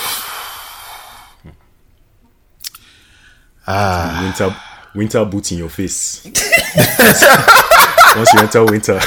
[3.71, 4.57] Ah, Winter,
[4.95, 6.25] winter boot in your face.
[8.17, 8.99] Once you enter winter,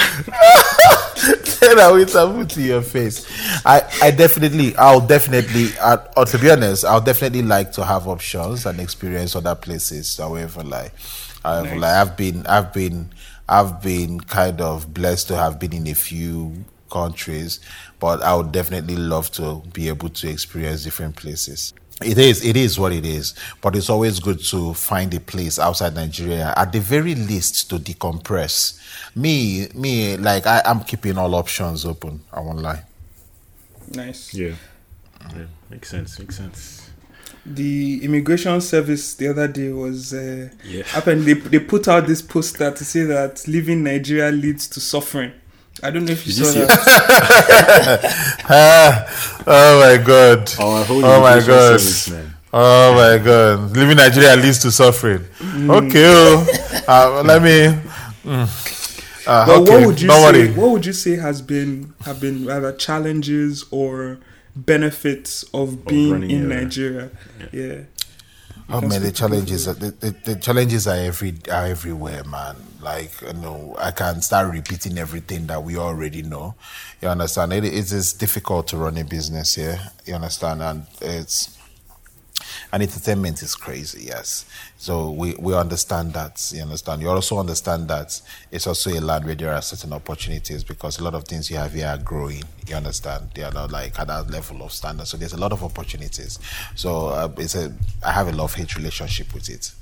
[1.22, 3.28] Say that with something to your face.
[3.66, 8.08] I, I definitely, I'll definitely, uh, or to be honest, I'll definitely like to have
[8.08, 10.18] options and experience other places.
[10.18, 10.94] However, like,
[11.44, 13.12] however, like I've been, I've been,
[13.48, 17.60] I've been kind of blessed to have been in a few countries,
[18.00, 21.74] but I would definitely love to be able to experience different places.
[22.04, 25.60] It is, it is what it is, but it's always good to find a place
[25.60, 28.80] outside Nigeria, at the very least, to decompress.
[29.16, 32.22] Me, me, like I, I'm keeping all options open.
[32.32, 32.84] I won't lie.
[33.94, 34.34] Nice.
[34.34, 34.56] Yeah.
[35.36, 35.46] Yeah.
[35.70, 36.18] Makes sense.
[36.20, 36.90] Makes sense.
[37.46, 40.84] The immigration service the other day was uh, Yeah.
[40.84, 41.26] happened.
[41.26, 45.34] They, they put out this poster to say that leaving Nigeria leads to suffering.
[45.84, 46.68] I don't know if you Did saw see it?
[46.68, 48.44] that.
[48.50, 50.52] Ah, oh my god.
[50.60, 51.80] Our Oh my God.
[51.80, 52.12] service.
[52.54, 53.72] Oh my god.
[53.76, 55.24] Living Nigeria leads to suffering.
[55.42, 56.06] Okay.
[56.06, 56.46] oh.
[56.88, 57.74] Uh, let me.
[58.26, 58.48] mm.
[59.28, 60.48] Uh, But okay, what would you don't say?
[60.48, 60.52] worry.
[60.54, 64.18] What would you say has been have been either challenges or
[64.56, 67.10] benefits of being running in a- Nigeria?
[67.52, 67.82] Yeah.
[68.74, 72.56] Oh man, the challenges are, the, the, the challenges are every are everywhere, man.
[72.82, 76.56] Like you know, I can start repeating everything that we already know.
[77.02, 77.54] You understand?
[77.54, 79.80] It, it is difficult to run a business here.
[80.06, 80.62] You understand?
[80.62, 81.58] And it's
[82.72, 84.46] and entertainment is crazy, yes.
[84.78, 86.52] So we, we understand that.
[86.54, 87.02] You understand?
[87.02, 91.04] You also understand that it's also a land where there are certain opportunities because a
[91.04, 92.44] lot of things you have here are growing.
[92.68, 93.32] You understand?
[93.36, 95.08] They are not like at that level of standard.
[95.08, 96.40] So there's a lot of opportunities.
[96.76, 97.74] So uh, it's a
[98.06, 99.74] I have a love hate relationship with it.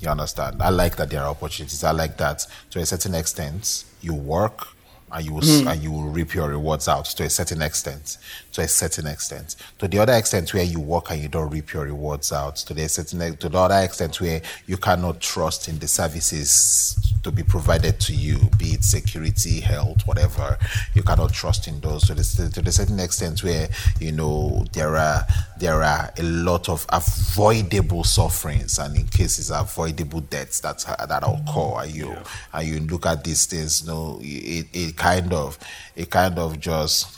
[0.00, 0.62] You understand?
[0.62, 1.84] I like that there are opportunities.
[1.84, 4.68] I like that to a certain extent you work
[5.12, 5.68] and you will, s hmm.
[5.68, 8.18] and you will reap your rewards out to a certain extent.
[8.52, 9.56] To a certain extent.
[9.78, 12.56] To the other extent where you work and you don't reap your rewards out.
[12.56, 17.30] To the certain to the other extent where you cannot trust in the services to
[17.30, 20.58] be provided to you, be it security, health, whatever.
[20.94, 22.06] You cannot trust in those.
[22.06, 23.68] To the, to the certain extent where
[24.00, 25.26] you know there are
[25.62, 30.78] there are a lot of avoidable sufferings and in cases avoidable deaths that
[31.08, 31.84] that occur.
[31.84, 32.16] And you
[32.52, 35.56] and you look at these things, you know, it, it kind of
[35.94, 37.16] it kind of just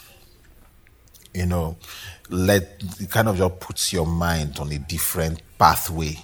[1.32, 1.78] you know
[2.28, 6.18] let it kind of just puts your mind on a different pathway.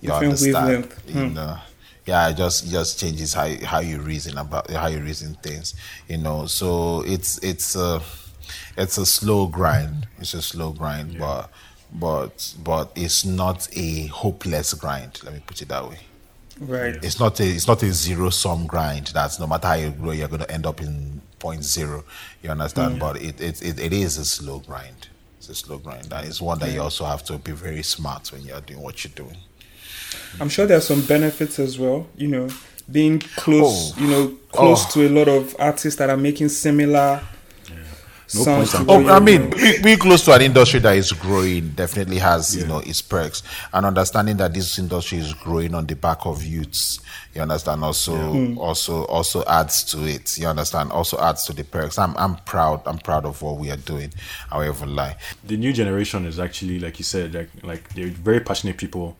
[0.00, 0.66] You Different understand?
[0.66, 1.14] wavelength.
[1.14, 1.34] You hmm.
[1.34, 1.58] know.
[2.06, 5.36] Yeah, it just it just changes how you- how you reason about how you reason
[5.42, 5.74] things.
[6.08, 8.00] You know, so it's it's a
[8.78, 10.06] it's a slow grind.
[10.18, 11.50] It's a slow grind, but
[11.92, 15.20] but but it's not a hopeless grind.
[15.24, 15.98] Let me put it that way.
[16.58, 16.96] Right.
[17.02, 19.08] It's not a it's not a zero sum grind.
[19.08, 22.04] That's no matter how you grow, you're going to end up in point zero.
[22.42, 22.96] You understand?
[22.96, 23.00] Mm.
[23.00, 25.08] But it, it it it is a slow grind.
[25.38, 28.32] It's a slow grind, and it's one that you also have to be very smart
[28.32, 29.36] when you're doing what you're doing.
[30.40, 32.06] I'm sure there are some benefits as well.
[32.16, 32.48] You know,
[32.90, 33.92] being close.
[33.96, 34.00] Oh.
[34.00, 34.90] You know, close Oh.
[34.92, 37.22] to a lot of artists that are making similar
[38.34, 38.74] No sounds.
[38.74, 39.82] point to Oh, I mean, doing.
[39.82, 43.42] being close to an industry that is growing definitely has, you know, its perks.
[43.72, 47.00] And understanding that this industry is growing on the back of youths,
[47.34, 50.36] you understand, also, also, also adds to it.
[50.38, 51.98] You understand, also adds to the perks.
[51.98, 52.82] I'm, I'm proud.
[52.86, 54.12] I'm proud of what we are doing.
[54.50, 55.16] However, lie.
[55.44, 59.16] the new generation is actually like you said like like they're very passionate people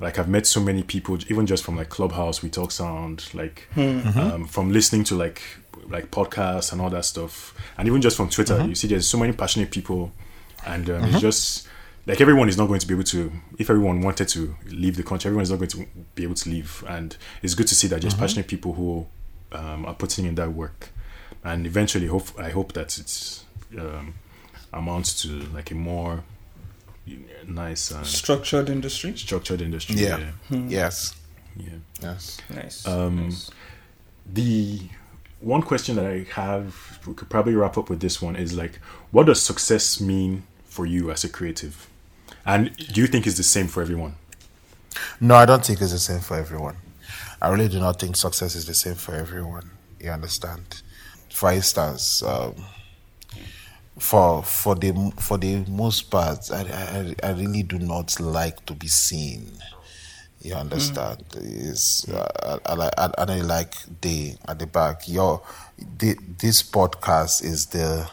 [0.00, 3.68] like i've met so many people even just from like clubhouse we talk sound like
[3.76, 5.42] um, from listening to like
[5.90, 9.18] like podcasts and all that stuff and even just from twitter you see there's so
[9.18, 10.12] many passionate people
[10.66, 11.68] and um, it's just
[12.06, 15.02] like everyone is not going to be able to if everyone wanted to leave the
[15.02, 17.86] country everyone is not going to be able to leave and it's good to see
[17.88, 19.06] that there's passionate people who
[19.52, 20.90] um, are putting in that work
[21.44, 23.44] and eventually hope i hope that it's
[23.78, 24.14] um,
[24.72, 26.22] amounts to like a more
[27.46, 29.16] nice and structured industry.
[29.16, 29.96] structured industry.
[29.96, 30.30] Yeah.
[30.50, 30.58] Yeah.
[30.68, 31.14] Yes.
[31.56, 31.70] yeah.
[32.00, 32.38] Yes.
[32.54, 32.86] Nice.
[32.86, 33.50] Um, nice.
[34.26, 34.80] The
[35.40, 38.76] one question that I have, we could probably wrap up with this one, is like,
[39.10, 41.88] what does success mean for you as a creative?
[42.44, 44.16] And do you think it's the same for everyone?
[45.20, 46.76] No, I don't think it's the same for everyone.
[47.40, 49.70] I really do not think success is the same for everyone.
[49.98, 50.82] You understand?
[51.30, 52.54] For instance, um,
[53.98, 58.74] for for the for the most part, I, I I really do not like to
[58.74, 59.52] be seen.
[60.42, 61.24] You understand?
[61.30, 61.70] Mm.
[61.70, 65.06] Is uh, I, I, like I, I like the at the back.
[65.06, 65.42] Your
[65.98, 68.08] the, this podcast is the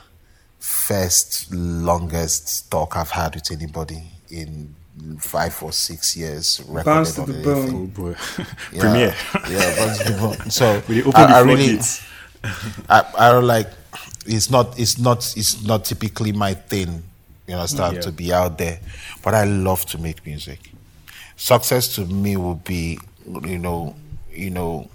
[0.60, 4.76] first longest talk I've had with anybody in
[5.20, 6.60] five or six years.
[6.84, 7.74] Bounce to the bone.
[7.74, 8.16] Oh boy,
[8.74, 9.16] Yeah, premiere.
[9.50, 10.38] Yeah, Bounce to the bone.
[10.50, 11.80] So open I, I really.
[12.90, 13.70] I, I don't like.
[14.26, 14.78] It's not.
[14.78, 15.34] It's not.
[15.38, 17.04] It's not typically my thing.
[17.48, 18.02] You understand mm, Yeah.
[18.02, 18.80] to be out there,
[19.24, 20.60] but I love to make music.
[21.38, 23.00] Success to me will be,
[23.44, 23.96] you know,
[24.32, 24.90] you know,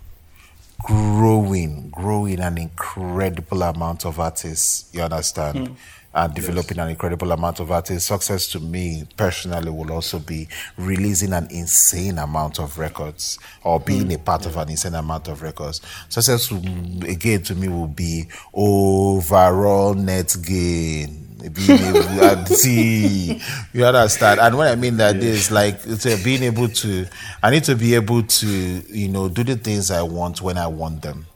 [0.82, 4.90] growing, growing an incredible amount of artists.
[4.92, 5.68] You understand?
[5.68, 5.76] Mm.
[6.14, 6.84] And developing yes.
[6.84, 8.08] an incredible amount of artists.
[8.08, 10.46] Success to me personally will also be
[10.76, 14.16] releasing an insane amount of records or being mm.
[14.16, 14.48] a part yeah.
[14.48, 15.80] of an insane amount of records.
[16.10, 23.40] Success, again, to me will be overall net gain being able to see
[23.72, 24.40] you understand?
[24.40, 25.22] And what i mean that yeah.
[25.22, 27.06] is like it's being able to
[27.42, 30.66] i need to be able to you know do the things i want when i
[30.66, 31.26] want them.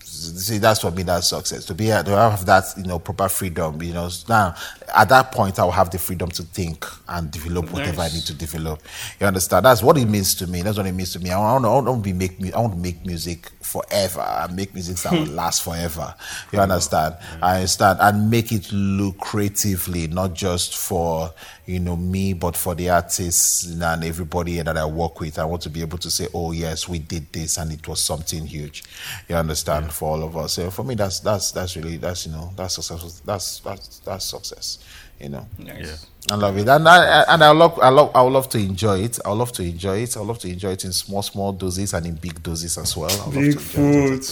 [0.00, 1.64] See that's for me that's success.
[1.66, 4.08] To be to have that you know proper freedom you know.
[4.28, 4.54] Now
[4.94, 8.12] at that point i'll have the freedom to think and develop whatever nice.
[8.12, 8.82] i need to develop.
[9.20, 9.64] You understand?
[9.64, 10.62] That's what it means to me.
[10.62, 11.30] That's what it means to me.
[11.30, 14.74] I want, I want to be make i want to make music forever I make
[14.74, 16.14] music that will last forever.
[16.52, 17.16] You understand?
[17.42, 17.98] I understand.
[18.00, 21.32] And make it lucratively not just for
[21.66, 25.38] you know me but for the artists and everybody that i work with.
[25.38, 28.02] I want to be able to say oh yes we did this and it was
[28.02, 28.84] something huge.
[29.28, 29.86] You understand?
[29.86, 29.92] Yeah.
[29.92, 30.54] for all of us.
[30.54, 34.24] So for me that's that's that's really that's you know that's successful that's that's that's
[34.24, 34.78] success
[35.20, 36.08] you know nice.
[36.28, 36.34] yeah.
[36.34, 38.98] i love it and i and i love i love i would love to enjoy
[38.98, 41.22] it i would love to enjoy it i would love to enjoy it in small
[41.22, 44.22] small doses and in big doses as well big food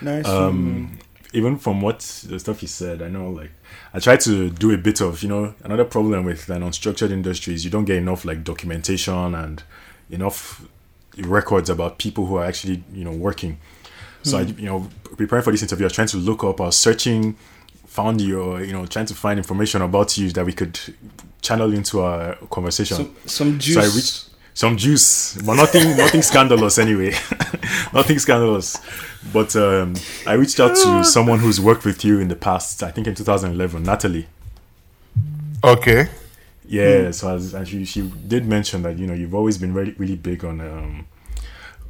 [0.00, 0.98] nice um,
[1.32, 3.50] even from what the stuff you said i know like
[3.92, 7.54] I try to do a bit of, you know, another problem with an unstructured industry
[7.54, 9.62] is you don't get enough like documentation and
[10.10, 10.66] enough
[11.16, 13.58] records about people who are actually, you know, working.
[14.22, 14.46] So mm.
[14.46, 16.76] I, you know, preparing for this interview, I was trying to look up, I was
[16.76, 17.36] searching,
[17.98, 20.78] found you, you know, trying to find information about you that we could
[21.42, 22.96] channel into our conversation.
[22.96, 23.74] Some, some juice.
[23.74, 27.10] So I reached some juice, but nothing, nothing scandalous anyway.
[27.92, 28.76] nothing scandalous.
[29.32, 29.94] But um,
[30.28, 32.84] I reached out to someone who's worked with you in the past.
[32.84, 34.28] I think in 2011, Natalie.
[35.64, 36.08] Okay.
[36.68, 37.06] Yeah.
[37.06, 37.12] Hmm.
[37.12, 40.16] So as, and she, she did mention that you know you've always been really really
[40.16, 41.06] big on um,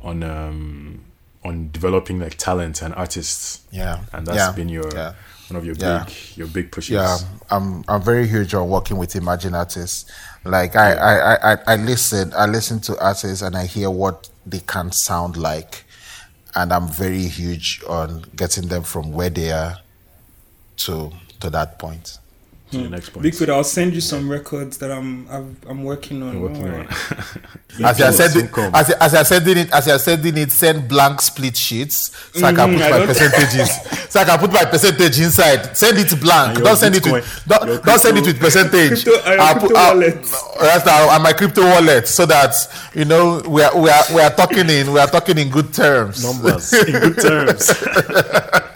[0.00, 1.04] on um,
[1.44, 3.66] on developing like talent and artists.
[3.70, 4.04] Yeah.
[4.14, 4.52] And that's yeah.
[4.52, 5.12] been your yeah.
[5.50, 6.04] One of your yeah.
[6.04, 6.94] big your big pushes.
[6.94, 7.18] Yeah.
[7.50, 10.10] I'm I'm very huge on working with emerging artists.
[10.44, 14.60] Like I, I, I, I listen, I listen to artists and I hear what they
[14.60, 15.84] can sound like,
[16.54, 19.78] and I'm very huge on getting them from where they are
[20.78, 22.18] to to that point
[22.70, 23.26] to the next point.
[23.26, 26.40] Bigfoot, I'll send you some records that I'm I'm, I'm working on.
[26.40, 26.86] Working on.
[27.84, 30.52] as I said, it, as, as I said in it, as I said in it,
[30.52, 34.10] send blank split sheets so mm, I can mm-hmm, put I my percentages.
[34.10, 35.76] so I can put my percentage inside.
[35.76, 36.58] Send it blank.
[36.58, 39.04] Don't send Bitcoin, it with don't, crypto, don't send it with percentage.
[39.04, 40.22] Crypto, uh, crypto put, wallet.
[40.60, 42.54] that's now my crypto wallet, so that
[42.94, 45.72] you know we are we are we are talking in we are talking in good
[45.72, 46.24] terms.
[46.24, 47.72] Numbers in good terms.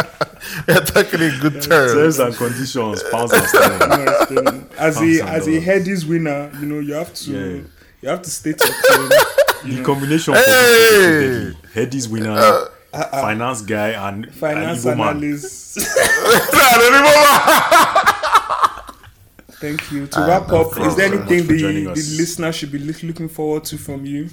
[0.69, 1.93] We're talking in good terms.
[1.93, 4.69] Terms and conditions, pounds and sterling.
[4.79, 7.63] as a as a headies winner, you know you have to yeah.
[8.01, 9.09] you have to state your claim.
[9.65, 9.85] The know.
[9.85, 11.53] combination hey!
[11.75, 12.33] headies winner.
[12.33, 15.79] Uh, uh, finance guy and finance an analyst.
[19.61, 20.09] Thank you.
[20.09, 23.79] To uh, wrap up, is there anything the, the listener should be looking forward to
[23.79, 24.29] from you?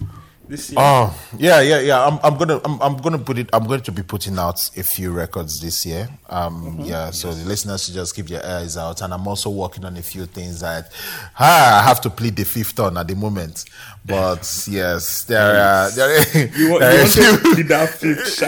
[0.49, 0.79] This year?
[0.81, 2.05] Oh, yeah, yeah, yeah.
[2.05, 3.49] I'm, I'm gonna, I'm, I'm gonna put it.
[3.53, 6.09] I'm going to be putting out a few records this year.
[6.29, 6.81] Um, mm-hmm.
[6.81, 7.11] yeah.
[7.11, 7.41] So yes.
[7.41, 9.01] the listeners should just keep their eyes out.
[9.01, 10.91] And I'm also working on a few things that
[11.39, 13.65] ah, I have to plead the fifth on at the moment.
[14.05, 15.89] But yes, there are.
[15.99, 18.39] There, you want, there you want to plead that fifth?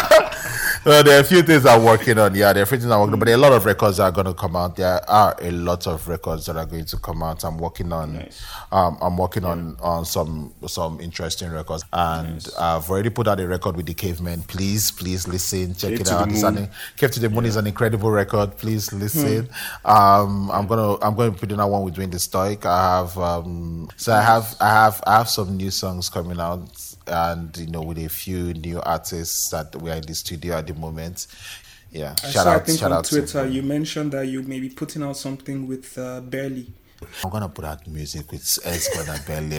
[0.86, 2.36] well, there are a few things I'm working on.
[2.36, 3.66] Yeah, there are a few things I'm working on, but there are a lot of
[3.66, 4.76] records that are going to come out.
[4.76, 7.44] There are a lot of records that are going to come out.
[7.44, 8.14] I'm working on.
[8.14, 8.44] Nice.
[8.72, 9.50] Um, I'm working yeah.
[9.50, 12.56] on on some some interesting records, and nice.
[12.56, 14.44] I've already put out a record with the Cavemen.
[14.44, 16.28] Please, please listen, check Cave it out.
[16.28, 17.50] An, Cave to the Moon yeah.
[17.50, 18.58] is an incredible record.
[18.58, 19.50] Please listen.
[19.86, 19.90] Hmm.
[19.90, 22.66] Um, I'm gonna I'm going to put in that one with Dwin the Stoic.
[22.66, 26.93] I have um, so I have I have I have some new songs coming out
[27.08, 30.68] and you know with a few new artists that we are in the studio at
[30.68, 31.28] the moment.
[31.92, 34.42] Yeah, I shout saw, out, I think shout on out Twitter you mentioned that you
[34.44, 36.74] may be putting out something with uh, Barely.
[37.24, 39.58] I'm gonna put out music with Escort and Barely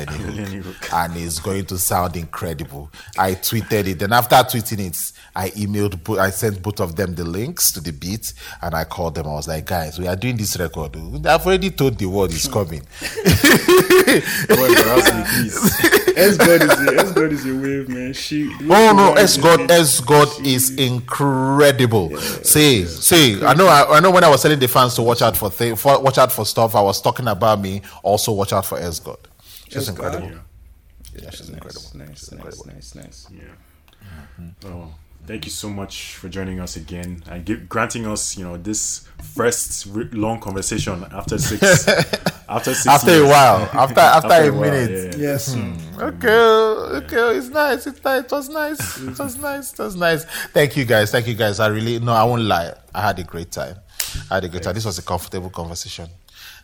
[0.92, 2.90] and it's going to sound incredible.
[3.18, 7.24] I tweeted it, and after tweeting it, I emailed, I sent both of them the
[7.24, 9.26] links to the beat, and I called them.
[9.26, 10.96] I was like, guys, we are doing this record.
[11.26, 12.82] I've already told the world it's coming.
[16.16, 18.12] S God is a, S God is a wave, man.
[18.12, 18.52] She.
[18.62, 22.10] Oh no, S God, S God is incredible.
[22.10, 22.86] Yeah, see, yeah.
[22.86, 23.44] say.
[23.44, 24.10] I know, I, I, know.
[24.10, 26.44] When I was telling the fans to watch out for, th- for watch out for
[26.44, 27.82] stuff, I was talking about me.
[28.02, 29.18] Also, watch out for S God.
[29.68, 30.28] She's incredible.
[30.28, 30.38] Yeah.
[31.22, 31.90] yeah, she's nice, incredible.
[31.94, 32.66] Nice, she's nice, incredible.
[32.66, 33.28] nice, nice.
[33.30, 33.42] Yeah.
[34.40, 34.72] Mm-hmm.
[34.72, 34.94] Oh
[35.26, 39.06] thank you so much for joining us again and give, granting us, you know, this
[39.34, 41.88] first re- long conversation after six,
[42.48, 43.22] after six after years.
[43.22, 45.16] a while, after after, After a, a while, minute.
[45.16, 45.22] yeah.
[45.32, 45.54] Yes.
[45.54, 45.72] Hmm.
[45.72, 45.94] Hmm.
[45.94, 46.02] Hmm.
[46.02, 46.28] Okay,
[47.06, 47.86] okay, it's nice.
[47.86, 48.24] It's nice.
[48.24, 48.98] It was nice.
[49.00, 49.72] It was nice.
[49.72, 50.24] It was nice.
[50.52, 51.10] Thank you guys.
[51.10, 51.60] Thank you guys.
[51.60, 52.74] I really no, I won't lie.
[52.94, 53.76] I had a great time.
[54.30, 54.74] I had a great time.
[54.74, 56.08] This was a comfortable conversation.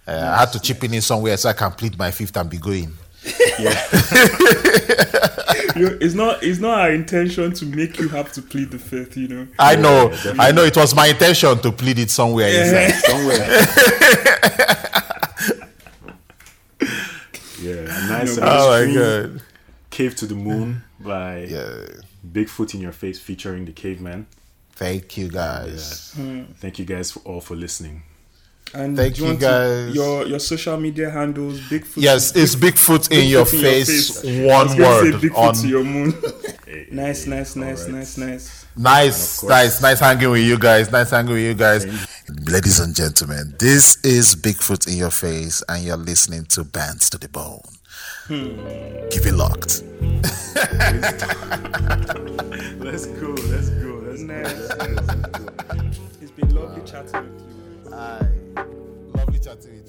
[0.06, 2.48] Uh, I had to chip in in somewhere so I can plead my fifth and
[2.50, 2.92] be going.
[5.76, 8.78] You know, it's not it's not our intention to make you have to plead the
[8.78, 9.46] fifth, you know.
[9.58, 10.08] I know.
[10.08, 10.40] definitely.
[10.40, 10.64] I know.
[10.64, 13.00] It was my intention to plead it somewhere inside.
[13.10, 13.38] Somewhere.
[17.60, 19.42] yeah, nice uh, Oh my god.
[19.90, 21.86] Cave to the Moon by Yeah.
[22.26, 24.26] Bigfoot in Your Face featuring the Cavemen.
[24.72, 26.14] Thank you guys.
[26.58, 28.02] Thank you guys for, all for listening.
[28.72, 29.94] And Thank do you, want to- guys.
[29.94, 31.96] your your social media handles, Bigfoot.
[32.02, 34.20] Yes, it's Bigfoot in your Bigfoot in your face.
[34.20, 34.24] face.
[34.24, 36.14] I was One word Bigfoot on to your moon.
[36.70, 37.94] Hey, nice, hey, nice, nice, alright.
[37.98, 38.66] nice, nice.
[38.76, 39.50] Nice, course.
[39.50, 40.88] nice, nice hanging with you guys.
[40.92, 41.84] Nice hanging with you guys.
[42.48, 47.18] Ladies and gentlemen, this is Bigfoot in your face, and you're listening to Bands to
[47.18, 47.60] the Bone.
[48.28, 49.08] Hmm.
[49.10, 49.82] Keep it locked.
[52.78, 54.68] Let's go, let's go, let's Nice.
[54.74, 54.96] go.
[56.20, 57.42] It's been lovely chatting with
[57.86, 57.90] you.
[57.92, 58.26] Hi.
[59.50, 59.82] Lovely